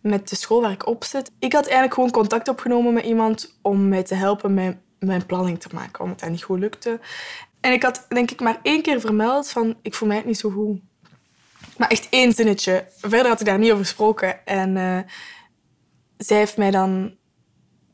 met 0.00 0.28
de 0.28 0.36
school 0.36 0.60
waar 0.60 0.70
ik 0.70 0.86
op 0.86 1.04
zit. 1.04 1.30
Ik 1.38 1.52
had 1.52 1.64
eigenlijk 1.64 1.94
gewoon 1.94 2.10
contact 2.10 2.48
opgenomen 2.48 2.92
met 2.92 3.04
iemand 3.04 3.58
om 3.62 3.88
mij 3.88 4.02
te 4.02 4.14
helpen 4.14 4.54
met 4.54 4.76
mijn 4.98 5.26
planning 5.26 5.60
te 5.60 5.68
maken, 5.74 6.04
omdat 6.04 6.20
dat 6.20 6.30
niet 6.30 6.42
goed 6.42 6.58
lukte. 6.58 7.00
En 7.60 7.72
ik 7.72 7.82
had 7.82 8.06
denk 8.08 8.30
ik 8.30 8.40
maar 8.40 8.58
één 8.62 8.82
keer 8.82 9.00
vermeld 9.00 9.48
van 9.48 9.76
ik 9.82 9.94
voel 9.94 10.08
mij 10.08 10.16
het 10.16 10.26
niet 10.26 10.38
zo 10.38 10.50
goed. 10.50 10.80
Maar 11.80 11.88
echt 11.88 12.06
één 12.10 12.32
zinnetje. 12.32 12.86
Verder 12.96 13.26
had 13.26 13.40
ik 13.40 13.46
daar 13.46 13.58
niet 13.58 13.70
over 13.70 13.84
gesproken. 13.84 14.46
En 14.46 14.76
uh, 14.76 14.98
zij 16.16 16.36
heeft 16.36 16.56
mij 16.56 16.70
dan 16.70 17.14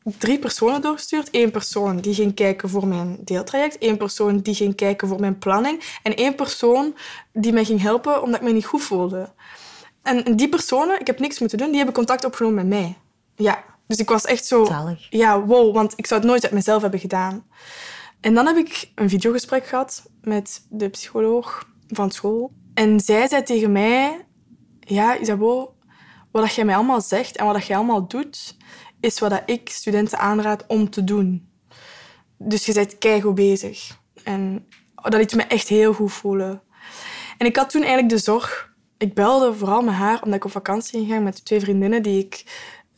drie 0.03 0.39
personen 0.39 0.81
doorgestuurd. 0.81 1.29
Eén 1.31 1.51
persoon 1.51 1.97
die 1.97 2.13
ging 2.13 2.33
kijken 2.33 2.69
voor 2.69 2.87
mijn 2.87 3.17
deeltraject. 3.23 3.77
één 3.77 3.97
persoon 3.97 4.39
die 4.39 4.53
ging 4.53 4.75
kijken 4.75 5.07
voor 5.07 5.19
mijn 5.19 5.37
planning. 5.37 5.99
En 6.03 6.15
één 6.15 6.35
persoon 6.35 6.95
die 7.33 7.53
mij 7.53 7.65
ging 7.65 7.81
helpen 7.81 8.21
omdat 8.21 8.39
ik 8.39 8.45
me 8.47 8.53
niet 8.53 8.65
goed 8.65 8.81
voelde. 8.81 9.33
En 10.03 10.35
die 10.35 10.49
personen, 10.49 10.99
ik 10.99 11.07
heb 11.07 11.19
niks 11.19 11.39
moeten 11.39 11.57
doen, 11.57 11.67
die 11.67 11.77
hebben 11.77 11.95
contact 11.95 12.25
opgenomen 12.25 12.67
met 12.67 12.79
mij. 12.79 12.97
Ja, 13.35 13.63
dus 13.85 13.97
ik 13.97 14.09
was 14.09 14.25
echt 14.25 14.45
zo... 14.45 14.65
Zalig. 14.65 15.07
Ja, 15.09 15.41
wow, 15.41 15.73
want 15.73 15.93
ik 15.95 16.07
zou 16.07 16.19
het 16.19 16.29
nooit 16.29 16.43
uit 16.43 16.53
mezelf 16.53 16.81
hebben 16.81 16.99
gedaan. 16.99 17.47
En 18.21 18.33
dan 18.33 18.45
heb 18.47 18.57
ik 18.57 18.91
een 18.95 19.09
videogesprek 19.09 19.65
gehad 19.65 20.09
met 20.21 20.65
de 20.69 20.89
psycholoog 20.89 21.67
van 21.87 22.11
school. 22.11 22.51
En 22.77 22.99
zij 22.99 23.27
zei 23.27 23.43
tegen 23.43 23.71
mij... 23.71 24.25
Ja, 24.79 25.17
Isabel, 25.17 25.75
wat 26.31 26.53
jij 26.53 26.65
mij 26.65 26.75
allemaal 26.75 27.01
zegt 27.01 27.37
en 27.37 27.45
wat 27.45 27.65
jij 27.65 27.77
allemaal 27.77 28.07
doet, 28.07 28.57
is 28.99 29.19
wat 29.19 29.41
ik 29.45 29.69
studenten 29.69 30.19
aanraad 30.19 30.65
om 30.67 30.89
te 30.89 31.03
doen. 31.03 31.49
Dus 32.37 32.65
je 32.65 32.73
bent 32.73 32.97
keigoed 32.97 33.35
bezig. 33.35 33.99
En 34.23 34.67
dat 34.95 35.13
liet 35.13 35.35
me 35.35 35.43
echt 35.43 35.67
heel 35.67 35.93
goed 35.93 36.13
voelen. 36.13 36.61
En 37.37 37.45
ik 37.45 37.55
had 37.55 37.69
toen 37.69 37.81
eigenlijk 37.81 38.13
de 38.13 38.17
zorg... 38.17 38.75
Ik 38.97 39.13
belde 39.13 39.53
vooral 39.53 39.81
met 39.81 39.93
haar 39.93 40.21
omdat 40.21 40.37
ik 40.37 40.45
op 40.45 40.51
vakantie 40.51 41.05
ging 41.05 41.23
met 41.23 41.45
twee 41.45 41.59
vriendinnen 41.59 42.03
die 42.03 42.19
ik 42.19 42.43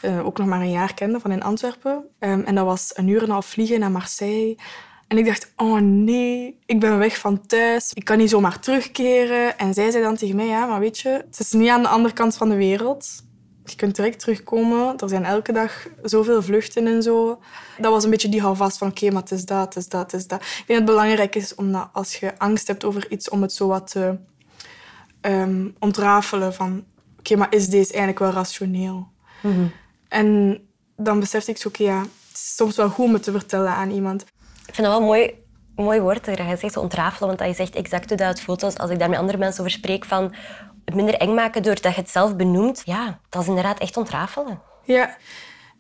uh, 0.02 0.26
ook 0.26 0.38
nog 0.38 0.48
maar 0.48 0.62
een 0.62 0.72
jaar 0.72 0.94
kende 0.94 1.20
van 1.20 1.32
in 1.32 1.44
Antwerpen. 1.44 2.06
Um, 2.20 2.44
en 2.44 2.56
dat 2.56 2.66
was 2.66 2.92
een 2.94 3.08
uur 3.08 3.18
en 3.18 3.24
een 3.24 3.30
half 3.30 3.46
vliegen 3.46 3.80
naar 3.80 3.92
Marseille. 3.92 4.58
En 5.10 5.18
ik 5.18 5.26
dacht, 5.26 5.52
oh 5.56 5.80
nee, 5.80 6.60
ik 6.66 6.80
ben 6.80 6.98
weg 6.98 7.18
van 7.18 7.46
thuis. 7.46 7.92
Ik 7.94 8.06
kan 8.06 8.18
niet 8.18 8.30
zomaar 8.30 8.60
terugkeren. 8.60 9.58
En 9.58 9.74
zij 9.74 9.92
zei 9.92 10.04
dan 10.04 10.16
tegen 10.16 10.36
mij, 10.36 10.46
ja, 10.46 10.66
maar 10.66 10.80
weet 10.80 11.00
je, 11.00 11.10
het 11.10 11.40
is 11.40 11.52
niet 11.52 11.70
aan 11.70 11.82
de 11.82 11.88
andere 11.88 12.14
kant 12.14 12.38
van 12.38 12.50
de 12.50 12.56
wereld. 12.56 13.24
Je 13.66 13.76
kunt 13.76 13.96
direct 13.96 14.20
terugkomen. 14.20 14.98
Er 14.98 15.10
zijn 15.10 15.26
elke 15.26 15.52
dag 15.52 15.88
zoveel 16.02 16.42
vluchten 16.42 16.88
en 16.88 17.04
zo. 17.04 17.40
Dat 17.78 17.92
was 17.92 18.04
een 18.04 18.10
beetje 18.10 18.30
die 18.30 18.42
houvast 18.42 18.78
van, 18.78 18.88
oké, 18.88 19.12
maar 19.12 19.22
het 19.22 19.32
is 19.32 19.46
dat, 19.46 19.66
het 19.66 19.76
is 19.76 19.88
dat, 19.88 20.12
het 20.12 20.14
is 20.14 20.28
dat. 20.28 20.42
Ik 20.42 20.48
denk 20.48 20.68
dat 20.68 20.78
het 20.78 20.86
belangrijk 20.86 21.36
is, 21.36 21.56
omdat 21.56 21.90
als 21.94 22.16
je 22.16 22.38
angst 22.38 22.68
hebt 22.68 22.84
over 22.84 23.12
iets, 23.12 23.30
om 23.30 23.42
het 23.42 23.54
zo 23.54 23.68
wat 23.68 23.92
te 23.92 24.18
um, 25.22 25.76
ontrafelen 25.80 26.54
van, 26.54 26.84
oké, 27.20 27.36
maar 27.36 27.54
is 27.54 27.68
deze 27.68 27.90
eigenlijk 27.90 28.20
wel 28.20 28.32
rationeel? 28.32 29.08
Mm 29.42 29.54
-hmm. 29.54 29.72
En 30.08 30.60
dan 30.96 31.20
besefte 31.20 31.52
ik 31.52 31.58
zo, 31.58 31.68
oké, 31.68 31.84
ja, 31.84 32.00
het 32.00 32.10
is 32.34 32.56
soms 32.56 32.76
wel 32.76 32.90
goed 32.90 33.06
om 33.06 33.14
het 33.14 33.24
te 33.24 33.32
vertellen 33.32 33.72
aan 33.72 33.92
iemand. 33.92 34.26
Ik 34.70 34.76
vind 34.76 34.88
dat 34.88 34.98
wel 34.98 35.08
mooi, 35.08 35.34
mooi 35.76 36.00
woord 36.00 36.26
dat 36.26 36.38
je 36.38 36.58
zegt, 36.58 36.78
ontrafelen. 36.78 37.28
Want 37.28 37.40
dat 37.40 37.48
je 37.48 37.54
zegt 37.54 37.76
exact 37.76 38.10
hoe 38.10 38.18
dat 38.18 38.28
het 38.28 38.42
voelt 38.42 38.78
als 38.80 38.90
ik 38.90 39.00
daar 39.00 39.10
met 39.10 39.20
andere 39.20 39.38
mensen 39.38 39.60
over 39.60 39.72
spreek. 39.72 40.06
Van 40.06 40.34
het 40.86 40.96
minder 40.96 41.16
eng 41.16 41.34
maken 41.34 41.64
doordat 41.64 41.96
je 41.96 42.02
het 42.02 42.10
zelf 42.10 42.36
benoemt. 42.36 42.82
Ja, 42.86 43.20
dat 43.30 43.42
is 43.42 43.48
inderdaad 43.48 43.80
echt 43.80 43.98
ontrafelen. 43.98 44.62
Ja. 44.84 45.08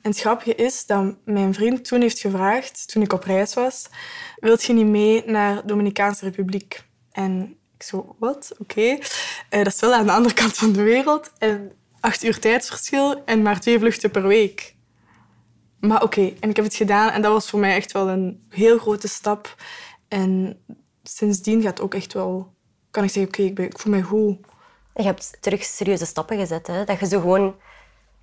En 0.01 0.09
het 0.11 0.19
grappige 0.19 0.55
is 0.55 0.85
dat 0.85 1.15
mijn 1.25 1.53
vriend 1.53 1.85
toen 1.85 2.01
heeft 2.01 2.19
gevraagd, 2.19 2.91
toen 2.91 3.01
ik 3.01 3.13
op 3.13 3.23
reis 3.23 3.53
was, 3.53 3.89
wilt 4.35 4.63
je 4.63 4.73
niet 4.73 4.85
mee 4.85 5.23
naar 5.25 5.55
de 5.55 5.65
Dominicaanse 5.65 6.25
Republiek? 6.25 6.83
En 7.11 7.57
ik 7.75 7.83
zo, 7.83 8.15
wat? 8.19 8.51
Oké. 8.57 8.81
Uh, 8.81 8.97
dat 9.49 9.67
is 9.67 9.79
wel 9.79 9.93
aan 9.93 10.05
de 10.05 10.11
andere 10.11 10.35
kant 10.35 10.57
van 10.57 10.71
de 10.71 10.81
wereld. 10.81 11.31
En 11.37 11.71
acht 11.99 12.23
uur 12.23 12.39
tijdsverschil 12.39 13.23
en 13.25 13.41
maar 13.41 13.59
twee 13.59 13.79
vluchten 13.79 14.11
per 14.11 14.27
week. 14.27 14.77
Maar 15.79 16.03
oké, 16.03 16.19
okay, 16.19 16.37
en 16.39 16.49
ik 16.49 16.55
heb 16.55 16.65
het 16.65 16.75
gedaan 16.75 17.09
en 17.09 17.21
dat 17.21 17.31
was 17.31 17.49
voor 17.49 17.59
mij 17.59 17.75
echt 17.75 17.91
wel 17.91 18.09
een 18.09 18.45
heel 18.49 18.77
grote 18.77 19.07
stap. 19.07 19.55
En 20.07 20.59
sindsdien 21.03 21.61
gaat 21.61 21.69
het 21.69 21.81
ook 21.81 21.93
echt 21.93 22.13
wel... 22.13 22.53
Kan 22.91 23.03
ik 23.03 23.09
zeggen, 23.09 23.31
oké, 23.31 23.41
okay, 23.41 23.65
ik, 23.65 23.73
ik 23.73 23.79
voel 23.79 23.91
mij 23.91 24.01
goed. 24.01 24.37
Je 24.93 25.03
hebt 25.03 25.37
terug 25.39 25.63
serieuze 25.63 26.05
stappen 26.05 26.37
gezet, 26.37 26.67
hè? 26.67 26.83
Dat 26.83 26.99
je 26.99 27.07
zo 27.07 27.19
gewoon... 27.19 27.55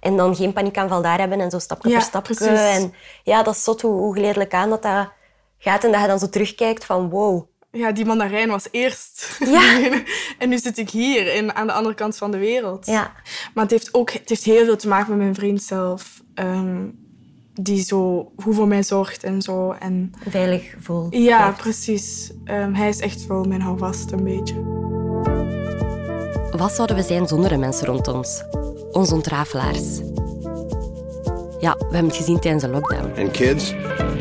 En 0.01 0.16
dan 0.16 0.37
geen 0.37 0.53
paniekaanval 0.53 1.03
daar 1.03 1.19
hebben 1.19 1.40
en 1.40 1.51
zo 1.51 1.59
stapje 1.59 1.88
ja, 1.88 1.97
per 1.97 2.05
stapje. 2.05 2.35
Precies. 2.35 2.59
En 2.59 2.95
ja, 3.23 3.42
dat 3.42 3.55
is 3.55 3.64
zot 3.64 3.83
hoe, 3.83 3.92
hoe 3.92 4.14
geleidelijk 4.14 4.55
aan 4.55 4.71
dat 4.71 4.83
dat 4.83 5.12
gaat. 5.59 5.85
En 5.85 5.92
dat 5.92 6.01
je 6.01 6.07
dan 6.07 6.19
zo 6.19 6.29
terugkijkt 6.29 6.85
van 6.85 7.11
wow. 7.11 7.49
Ja, 7.71 7.92
die 7.92 8.05
mandarijn 8.05 8.49
was 8.49 8.69
eerst. 8.71 9.37
Ja. 9.38 9.90
en 10.38 10.49
nu 10.49 10.59
zit 10.59 10.79
ik 10.79 10.90
hier, 10.90 11.35
in, 11.35 11.55
aan 11.55 11.66
de 11.66 11.73
andere 11.73 11.95
kant 11.95 12.16
van 12.16 12.31
de 12.31 12.38
wereld. 12.38 12.87
Ja. 12.87 13.12
Maar 13.55 13.62
het 13.62 13.73
heeft 13.73 13.95
ook 13.95 14.11
het 14.11 14.29
heeft 14.29 14.45
heel 14.45 14.64
veel 14.64 14.77
te 14.77 14.88
maken 14.88 15.09
met 15.09 15.19
mijn 15.19 15.35
vriend 15.35 15.62
zelf. 15.62 16.23
Um, 16.35 17.06
die 17.61 17.85
zo 17.85 18.31
goed 18.37 18.55
voor 18.55 18.69
mij 18.69 18.83
zorgt 18.83 19.25
en 19.25 19.42
zo. 19.42 19.73
En... 19.73 20.12
Veilig 20.29 20.75
voelt. 20.81 21.14
Ja, 21.16 21.38
blijft. 21.38 21.61
precies. 21.61 22.31
Um, 22.45 22.75
hij 22.75 22.88
is 22.88 23.01
echt 23.01 23.27
wel 23.27 23.45
mijn 23.45 23.61
houvast, 23.61 24.11
een 24.12 24.25
beetje. 24.25 24.55
Wat 26.57 26.73
zouden 26.73 26.97
we 26.97 27.03
zijn 27.03 27.29
zonder 27.29 27.51
de 27.51 27.57
mensen 27.57 27.87
rond 27.87 28.09
ons? 28.09 28.45
Onze 28.92 29.14
ontrafelaars. 29.14 29.99
Ja, 31.61 31.75
we 31.77 31.85
hebben 31.85 32.07
het 32.07 32.16
gezien 32.16 32.38
tijdens 32.38 32.64
de 32.64 32.71
lockdown. 32.71 33.21
And 33.21 33.31
kids, 33.31 33.73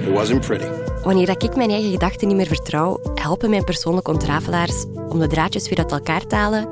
it 0.06 0.14
wasn't 0.14 0.46
pretty. 0.46 0.68
Wanneer 1.04 1.30
ik 1.30 1.56
mijn 1.56 1.70
eigen 1.70 1.92
gedachten 1.92 2.28
niet 2.28 2.38
meer 2.38 2.48
vertrouw, 2.48 3.00
helpen 3.16 3.50
mijn 3.50 3.64
persoonlijke 3.64 4.12
ontrafelaars 4.12 4.86
om 5.10 5.20
de 5.20 5.28
draadjes 5.28 5.70
weer 5.70 5.78
uit 5.78 5.92
elkaar 5.92 6.28
te 6.28 6.36
halen 6.36 6.68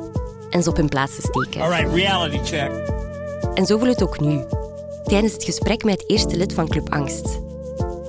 en 0.49 0.63
ze 0.63 0.69
op 0.69 0.75
hun 0.75 0.89
plaats 0.89 1.15
te 1.15 1.21
steken. 1.21 1.61
All 1.61 1.69
right, 1.69 1.93
reality 1.93 2.39
check. 2.43 2.71
En 3.53 3.65
zo 3.65 3.77
voelt 3.77 3.89
het 3.89 4.03
ook 4.03 4.19
nu, 4.19 4.43
tijdens 5.03 5.33
het 5.33 5.43
gesprek 5.43 5.83
met 5.83 6.01
het 6.01 6.09
eerste 6.09 6.37
lid 6.37 6.53
van 6.53 6.67
Club 6.67 6.89
Angst. 6.89 7.39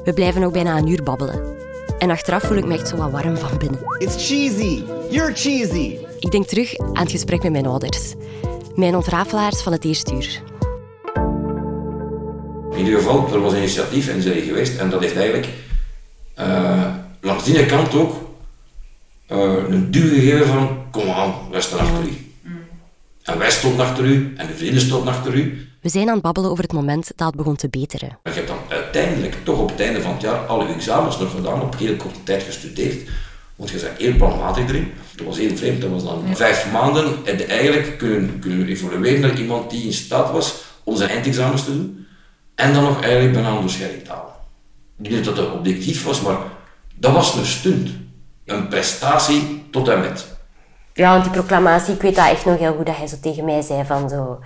We 0.05 0.13
blijven 0.15 0.43
ook 0.43 0.53
bijna 0.53 0.79
een 0.79 0.89
uur 0.89 1.03
babbelen. 1.03 1.57
En 1.99 2.11
achteraf 2.11 2.43
voel 2.43 2.57
ik 2.57 2.65
me 2.65 2.75
echt 2.75 2.89
zo 2.89 2.97
wat 2.97 3.11
warm 3.11 3.37
van 3.37 3.59
binnen. 3.59 3.81
It's 3.99 4.29
cheesy. 4.29 4.83
You're 5.11 5.33
cheesy. 5.35 5.97
Ik 6.19 6.31
denk 6.31 6.47
terug 6.47 6.79
aan 6.79 7.03
het 7.03 7.11
gesprek 7.11 7.43
met 7.43 7.53
mijn 7.53 7.67
ouders. 7.67 8.15
Mijn 8.75 8.97
ontrafelaars 8.97 9.63
van 9.63 9.73
het 9.73 9.85
eerste 9.85 10.15
uur. 10.15 10.43
In 12.73 12.85
ieder 12.85 12.99
geval, 12.99 13.33
er 13.33 13.41
was 13.41 13.53
een 13.53 13.59
initiatief 13.59 14.09
in 14.09 14.23
zee 14.23 14.43
geweest 14.43 14.79
en 14.79 14.91
dat 14.91 15.01
heeft 15.01 15.17
eigenlijk 15.17 15.49
uh, 16.39 16.95
langs 17.21 17.45
die 17.45 17.67
kant 17.67 17.95
ook 17.95 18.15
uh, 19.29 19.53
een 19.69 19.91
duw 19.91 20.09
gegeven 20.09 20.47
van 20.47 20.79
kom 20.91 21.11
aan, 21.11 21.35
wij 21.51 21.61
staan 21.61 21.79
achter 21.79 22.05
u. 22.05 22.33
En 23.23 23.39
wij 23.39 23.51
stonden 23.51 23.87
achter 23.87 24.05
u 24.05 24.33
en 24.37 24.47
de 24.47 24.55
vrienden 24.55 24.81
stonden 24.81 25.15
achter 25.15 25.35
u. 25.35 25.69
We 25.85 25.91
zijn 25.91 26.09
aan 26.09 26.15
het 26.15 26.23
babbelen 26.23 26.51
over 26.51 26.63
het 26.63 26.73
moment 26.73 27.13
dat 27.17 27.27
het 27.27 27.37
begon 27.37 27.57
te 27.57 27.69
beteren. 27.69 28.19
En 28.23 28.33
je 28.33 28.37
hebt 28.39 28.49
dan 28.49 28.59
uiteindelijk 28.69 29.37
toch 29.43 29.59
op 29.59 29.71
het 29.71 29.81
einde 29.81 30.03
van 30.03 30.13
het 30.13 30.23
jaar 30.23 30.47
alle 30.47 30.67
examens 30.67 31.19
nog 31.19 31.31
gedaan, 31.31 31.63
op 31.63 31.79
heel 31.79 31.97
korte 31.97 32.23
tijd 32.23 32.43
gestudeerd. 32.43 33.09
Want 33.57 33.71
je 33.71 33.79
bent 33.79 33.99
heel 33.99 34.17
planmatig 34.17 34.69
erin. 34.69 34.93
Dat 35.17 35.27
was 35.27 35.39
heel 35.39 35.57
vreemd, 35.57 35.81
dat 35.81 35.91
was 35.91 36.05
dan 36.05 36.23
ja. 36.27 36.35
vijf 36.35 36.73
maanden 36.73 37.17
en 37.25 37.49
eigenlijk 37.49 37.99
kunnen, 37.99 38.39
kunnen 38.39 38.67
evolueren 38.69 39.21
naar 39.21 39.39
iemand 39.39 39.71
die 39.71 39.85
in 39.85 39.93
staat 39.93 40.31
was 40.31 40.65
om 40.85 40.97
zijn 40.97 41.11
eindexamens 41.11 41.65
te 41.65 41.73
doen. 41.73 42.07
En 42.55 42.73
dan 42.73 42.83
nog 42.83 43.03
eigenlijk 43.03 43.33
bijna 43.33 43.61
te 43.67 44.03
halen. 44.07 44.33
Ik 45.03 45.11
denk 45.11 45.25
dat 45.25 45.37
dat 45.37 45.53
objectief 45.53 46.05
was, 46.05 46.21
maar 46.21 46.39
dat 46.95 47.13
was 47.13 47.35
een 47.35 47.47
stunt. 47.47 47.91
Een 48.45 48.69
prestatie 48.69 49.65
tot 49.71 49.89
en 49.89 50.01
met. 50.01 50.33
Ja, 50.93 51.11
want 51.11 51.25
die 51.25 51.33
proclamatie, 51.33 51.95
ik 51.95 52.03
weet 52.03 52.17
dat 52.17 52.29
echt 52.29 52.45
nog 52.45 52.59
heel 52.59 52.75
goed 52.75 52.87
dat 52.87 52.97
hij 52.97 53.07
zo 53.07 53.17
tegen 53.21 53.45
mij 53.45 53.63
zei 53.63 53.85
van 53.85 54.09
zo... 54.09 54.39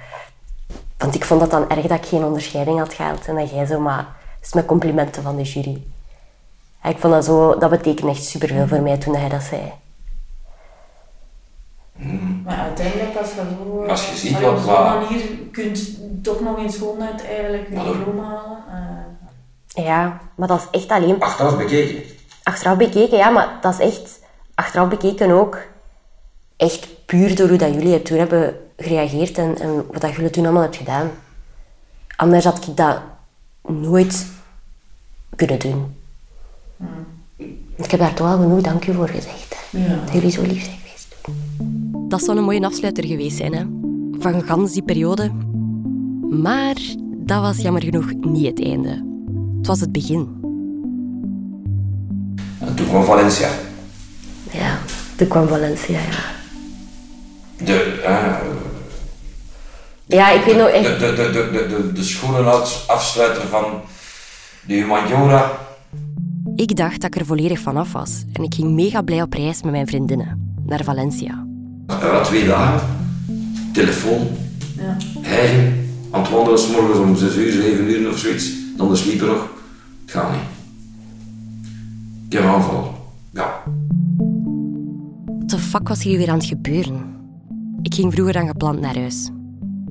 Want 0.99 1.15
ik 1.15 1.25
vond 1.25 1.41
dat 1.41 1.51
dan 1.51 1.71
erg 1.71 1.87
dat 1.87 1.99
ik 1.99 2.07
geen 2.07 2.25
onderscheiding 2.25 2.79
had 2.79 2.95
gehaald 2.95 3.27
en 3.27 3.35
dat 3.35 3.51
jij 3.51 3.67
zo 3.67 3.81
maar... 3.81 4.07
Het 4.39 4.47
is 4.47 4.53
met 4.53 4.67
complimenten 4.67 5.23
van 5.23 5.37
de 5.37 5.43
jury. 5.43 5.83
En 6.81 6.91
ik 6.91 6.99
vond 6.99 7.13
dat 7.13 7.25
zo... 7.25 7.59
Dat 7.59 7.71
betekent 7.71 8.11
echt 8.11 8.25
superveel 8.25 8.67
voor 8.67 8.81
mij 8.81 8.99
toen 8.99 9.17
hij 9.17 9.29
dat 9.29 9.43
zei. 9.43 9.73
Hmm. 11.97 12.43
Maar 12.45 12.59
uiteindelijk, 12.59 13.17
als 13.17 13.29
je 13.29 13.35
zo... 13.35 13.85
Als 13.85 14.11
je 14.11 14.17
ziet 14.17 14.37
op 14.37 14.43
wat... 14.43 14.61
zo'n 14.61 14.85
manier 14.85 15.23
kunt 15.53 15.99
toch 16.23 16.41
nog 16.41 16.59
in 16.59 16.71
schoonheid 16.71 17.27
eigenlijk 17.27 17.69
een 17.69 17.85
diploma 17.85 18.23
halen. 18.23 18.65
Uh. 19.75 19.85
Ja, 19.85 20.21
maar 20.35 20.49
dat 20.49 20.59
is 20.59 20.81
echt 20.81 20.91
alleen... 20.91 21.21
Achteraf 21.21 21.57
bekeken. 21.57 22.03
Achteraf 22.43 22.77
bekeken, 22.77 23.19
ja, 23.19 23.31
maar 23.31 23.59
dat 23.61 23.73
is 23.73 23.81
echt... 23.81 24.21
Achteraf 24.55 24.89
bekeken 24.89 25.31
ook 25.31 25.59
echt 26.57 27.07
puur 27.07 27.37
door 27.37 27.49
hoe 27.49 27.59
dat 27.59 27.75
jullie 27.75 28.03
toen 28.03 28.19
hebben 28.19 28.68
gereageerd 28.79 29.39
en, 29.39 29.59
en 29.59 29.87
wat 29.93 30.01
dat 30.01 30.15
jullie 30.15 30.31
toen 30.31 30.45
allemaal 30.45 30.63
hebben 30.63 30.79
gedaan. 30.79 31.11
Anders 32.17 32.45
had 32.45 32.67
ik 32.67 32.77
dat 32.77 33.01
nooit 33.67 34.27
kunnen 35.37 35.59
doen. 35.59 35.97
Ik 37.77 37.91
heb 37.91 38.01
daar 38.01 38.15
toch 38.15 38.27
al 38.27 38.39
genoeg 38.39 38.61
dank 38.61 38.87
u 38.87 38.93
voor 38.93 39.09
gezegd. 39.09 39.57
Ja. 39.71 39.89
Dat 40.05 40.13
jullie 40.13 40.31
zo 40.31 40.43
lief 40.43 40.65
zijn 40.65 40.77
geweest. 40.83 41.17
Dat 42.09 42.23
zou 42.23 42.39
een 42.39 42.45
mooie 42.45 42.65
afsluiter 42.65 43.05
geweest 43.05 43.37
zijn. 43.37 43.55
Hè? 43.55 43.65
Van 44.21 44.43
gans 44.43 44.73
die 44.73 44.83
periode 44.83 45.31
Maar 46.31 46.77
dat 47.17 47.41
was 47.41 47.57
jammer 47.57 47.83
genoeg 47.83 48.13
niet 48.21 48.47
het 48.47 48.63
einde. 48.63 49.05
Het 49.59 49.67
was 49.67 49.81
het 49.81 49.93
begin. 49.93 50.37
En 52.59 52.75
toen 52.75 52.87
kwam 52.87 53.05
Valencia. 53.05 53.49
Ja, 54.51 54.79
toen 55.17 55.29
kwam 55.29 55.49
Valencia, 55.49 55.99
ja. 55.99 56.37
De, 57.65 58.03
uh, 58.03 58.58
ja, 60.09 60.31
ik 60.31 60.45
weet 60.45 60.57
nog 60.57 60.69
echt... 60.69 61.01
De, 61.01 61.13
de, 61.15 61.31
de, 61.33 61.49
de, 61.53 61.67
de, 61.69 61.93
de 61.93 62.03
schoenenafsluiter 62.03 63.47
van 63.49 63.65
de 64.67 64.75
humaniora. 64.75 65.51
Ik 66.57 66.77
dacht 66.77 67.01
dat 67.01 67.15
ik 67.15 67.21
er 67.21 67.27
volledig 67.27 67.59
vanaf 67.59 67.93
was 67.93 68.25
en 68.33 68.43
ik 68.43 68.55
ging 68.55 68.71
mega 68.71 69.03
blij 69.03 69.23
op 69.23 69.33
reis 69.33 69.63
met 69.63 69.73
mijn 69.73 69.87
vriendinnen 69.87 70.55
naar 70.67 70.85
Valencia. 70.85 71.47
Er 71.87 72.13
had 72.13 72.25
twee 72.25 72.47
dagen, 72.47 72.87
telefoon, 73.73 74.29
ja. 74.77 74.97
hij 75.21 75.73
aan 76.11 76.21
het 76.21 76.31
wandelen 76.31 76.59
s 76.59 76.71
morgens 76.71 76.99
om 76.99 77.17
6 77.17 77.37
uur, 77.37 77.53
7 77.53 77.91
uur 77.91 78.11
of 78.11 78.19
zoiets. 78.19 78.51
Dan 78.77 78.89
de 78.89 78.97
sliepen 78.97 79.27
nog. 79.27 79.49
Het 80.03 80.11
gaat 80.11 80.31
niet. 80.31 80.41
Ik 82.27 82.33
heb 82.33 82.43
een 82.43 82.49
aanval. 82.49 82.95
Ja. 83.33 83.63
Wat 85.39 85.51
de 85.51 85.59
fuck 85.59 85.89
was 85.89 86.03
hier 86.03 86.19
weer 86.19 86.31
aan 86.31 86.39
het 86.39 86.47
gebeuren? 86.47 87.17
Ik 87.83 87.95
ging 87.95 88.13
vroeger 88.13 88.33
dan 88.33 88.47
gepland 88.47 88.81
naar 88.81 88.95
huis. 88.95 89.31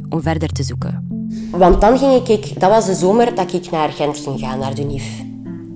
Om 0.10 0.22
verder 0.22 0.50
te 0.50 0.64
zoeken. 0.64 1.08
Want 1.52 1.82
dan 1.82 1.98
ging 1.98 2.28
ik... 2.28 2.60
Dat 2.60 2.70
was 2.70 2.86
de 2.86 2.94
zomer 2.94 3.36
dat 3.36 3.54
ik 3.54 3.72
naar 3.72 3.90
Gent 3.90 4.18
ging 4.18 4.40
gaan, 4.40 4.60
naar 4.60 4.76
de 4.76 4.84
NIF. 4.84 5.26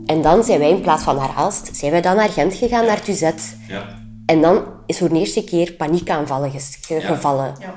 En 0.06 0.22
dan 0.22 0.44
zijn 0.44 0.60
wij 0.60 0.70
in 0.70 0.82
plaats 0.82 1.04
van 1.04 1.16
naar 1.16 1.34
Aalst, 1.36 1.76
zijn 1.76 1.92
wij 1.92 2.02
dan 2.02 2.16
naar 2.16 2.30
Gent 2.30 2.54
gegaan, 2.54 2.86
naar 2.86 3.02
Tuzet. 3.02 3.58
Ja. 3.68 4.00
En 4.26 4.42
dan 4.42 4.64
is 4.86 4.98
voor 4.98 5.10
de 5.10 5.20
eerste 5.20 5.44
keer 5.44 5.74
paniekaanvallen 5.74 6.52
gevallen. 6.88 7.56
Ja. 7.60 7.74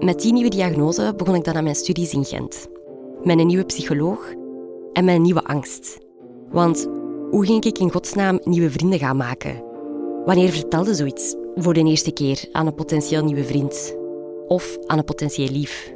Met 0.00 0.20
die 0.20 0.32
nieuwe 0.32 0.50
diagnose 0.50 1.14
begon 1.16 1.34
ik 1.34 1.44
dan 1.44 1.56
aan 1.56 1.62
mijn 1.62 1.74
studies 1.74 2.12
in 2.12 2.24
Gent. 2.24 2.66
Met 3.22 3.38
een 3.38 3.46
nieuwe 3.46 3.64
psycholoog 3.64 4.32
en 4.92 5.04
met 5.04 5.14
een 5.14 5.22
nieuwe 5.22 5.44
angst. 5.44 5.98
Want 6.50 6.88
hoe 7.30 7.46
ging 7.46 7.64
ik 7.64 7.78
in 7.78 7.90
godsnaam 7.90 8.40
nieuwe 8.42 8.70
vrienden 8.70 8.98
gaan 8.98 9.16
maken? 9.16 9.62
Wanneer 10.24 10.50
vertelde 10.50 10.94
zoiets 10.94 11.34
voor 11.54 11.74
de 11.74 11.84
eerste 11.84 12.12
keer 12.12 12.48
aan 12.52 12.66
een 12.66 12.74
potentieel 12.74 13.24
nieuwe 13.24 13.44
vriend? 13.44 13.96
Of 14.48 14.76
aan 14.86 14.98
een 14.98 15.04
potentieel 15.04 15.50
lief? 15.50 15.92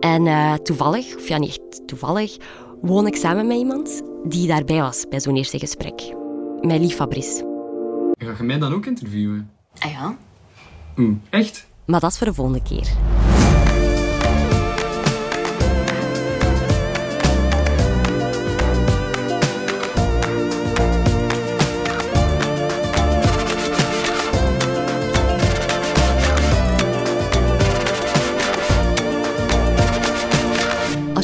En 0.00 0.26
uh, 0.26 0.54
toevallig, 0.54 1.16
of 1.16 1.28
ja 1.28 1.38
niet 1.38 1.48
echt 1.48 1.86
toevallig, 1.86 2.36
woon 2.80 3.06
ik 3.06 3.16
samen 3.16 3.46
met 3.46 3.56
iemand 3.56 4.02
die 4.24 4.46
daarbij 4.46 4.80
was 4.80 5.04
bij 5.08 5.20
zo'n 5.20 5.36
eerste 5.36 5.58
gesprek. 5.58 6.14
Mijn 6.60 6.80
lief 6.80 6.94
Fabrice. 6.94 7.50
Ga 8.18 8.34
je 8.38 8.42
mij 8.42 8.58
dan 8.58 8.72
ook 8.72 8.86
interviewen? 8.86 9.50
Ah 9.78 9.90
ja. 9.90 10.16
Oeh, 10.98 11.16
echt? 11.30 11.66
Maar 11.84 12.00
dat 12.00 12.10
is 12.10 12.18
voor 12.18 12.26
de 12.26 12.34
volgende 12.34 12.62
keer. 12.62 12.92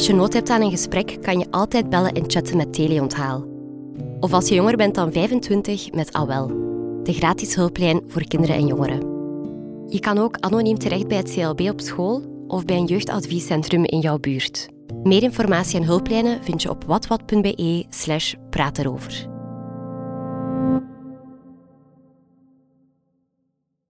Je 0.09 0.15
nood 0.15 0.33
hebt 0.33 0.51
aan 0.51 0.63
een 0.63 0.71
gesprek, 0.71 1.23
kan 1.23 1.39
je 1.39 1.47
altijd 1.51 1.91
bellen 1.91 2.13
en 2.13 2.31
chatten 2.31 2.57
met 2.57 2.73
Teleonthaal. 2.73 3.45
Of 4.21 4.33
als 4.33 4.49
je 4.49 4.55
jonger 4.55 4.77
bent 4.77 4.95
dan 4.95 5.13
25 5.13 5.93
met 5.93 6.13
AWEL, 6.13 6.47
de 7.03 7.13
gratis 7.13 7.55
hulplijn 7.55 8.03
voor 8.07 8.27
kinderen 8.29 8.57
en 8.57 8.67
jongeren. 8.67 9.17
Je 9.89 10.01
kan 10.01 10.19
ook 10.19 10.37
anoniem 10.41 10.79
terecht 10.79 11.09
bij 11.09 11.17
het 11.17 11.35
CLB 11.35 11.61
op 11.61 11.81
school 11.81 12.45
of 12.47 12.65
bij 12.65 12.77
een 12.77 12.85
jeugdadviescentrum 12.85 13.85
in 13.85 14.01
jouw 14.01 14.19
buurt. 14.19 14.69
Meer 15.03 15.23
informatie 15.23 15.81
en 15.81 15.87
hulplijnen 15.87 16.45
vind 16.45 16.63
je 16.63 16.71
op 16.71 16.85
watwat.be 16.85 17.85
slash. 17.89 18.35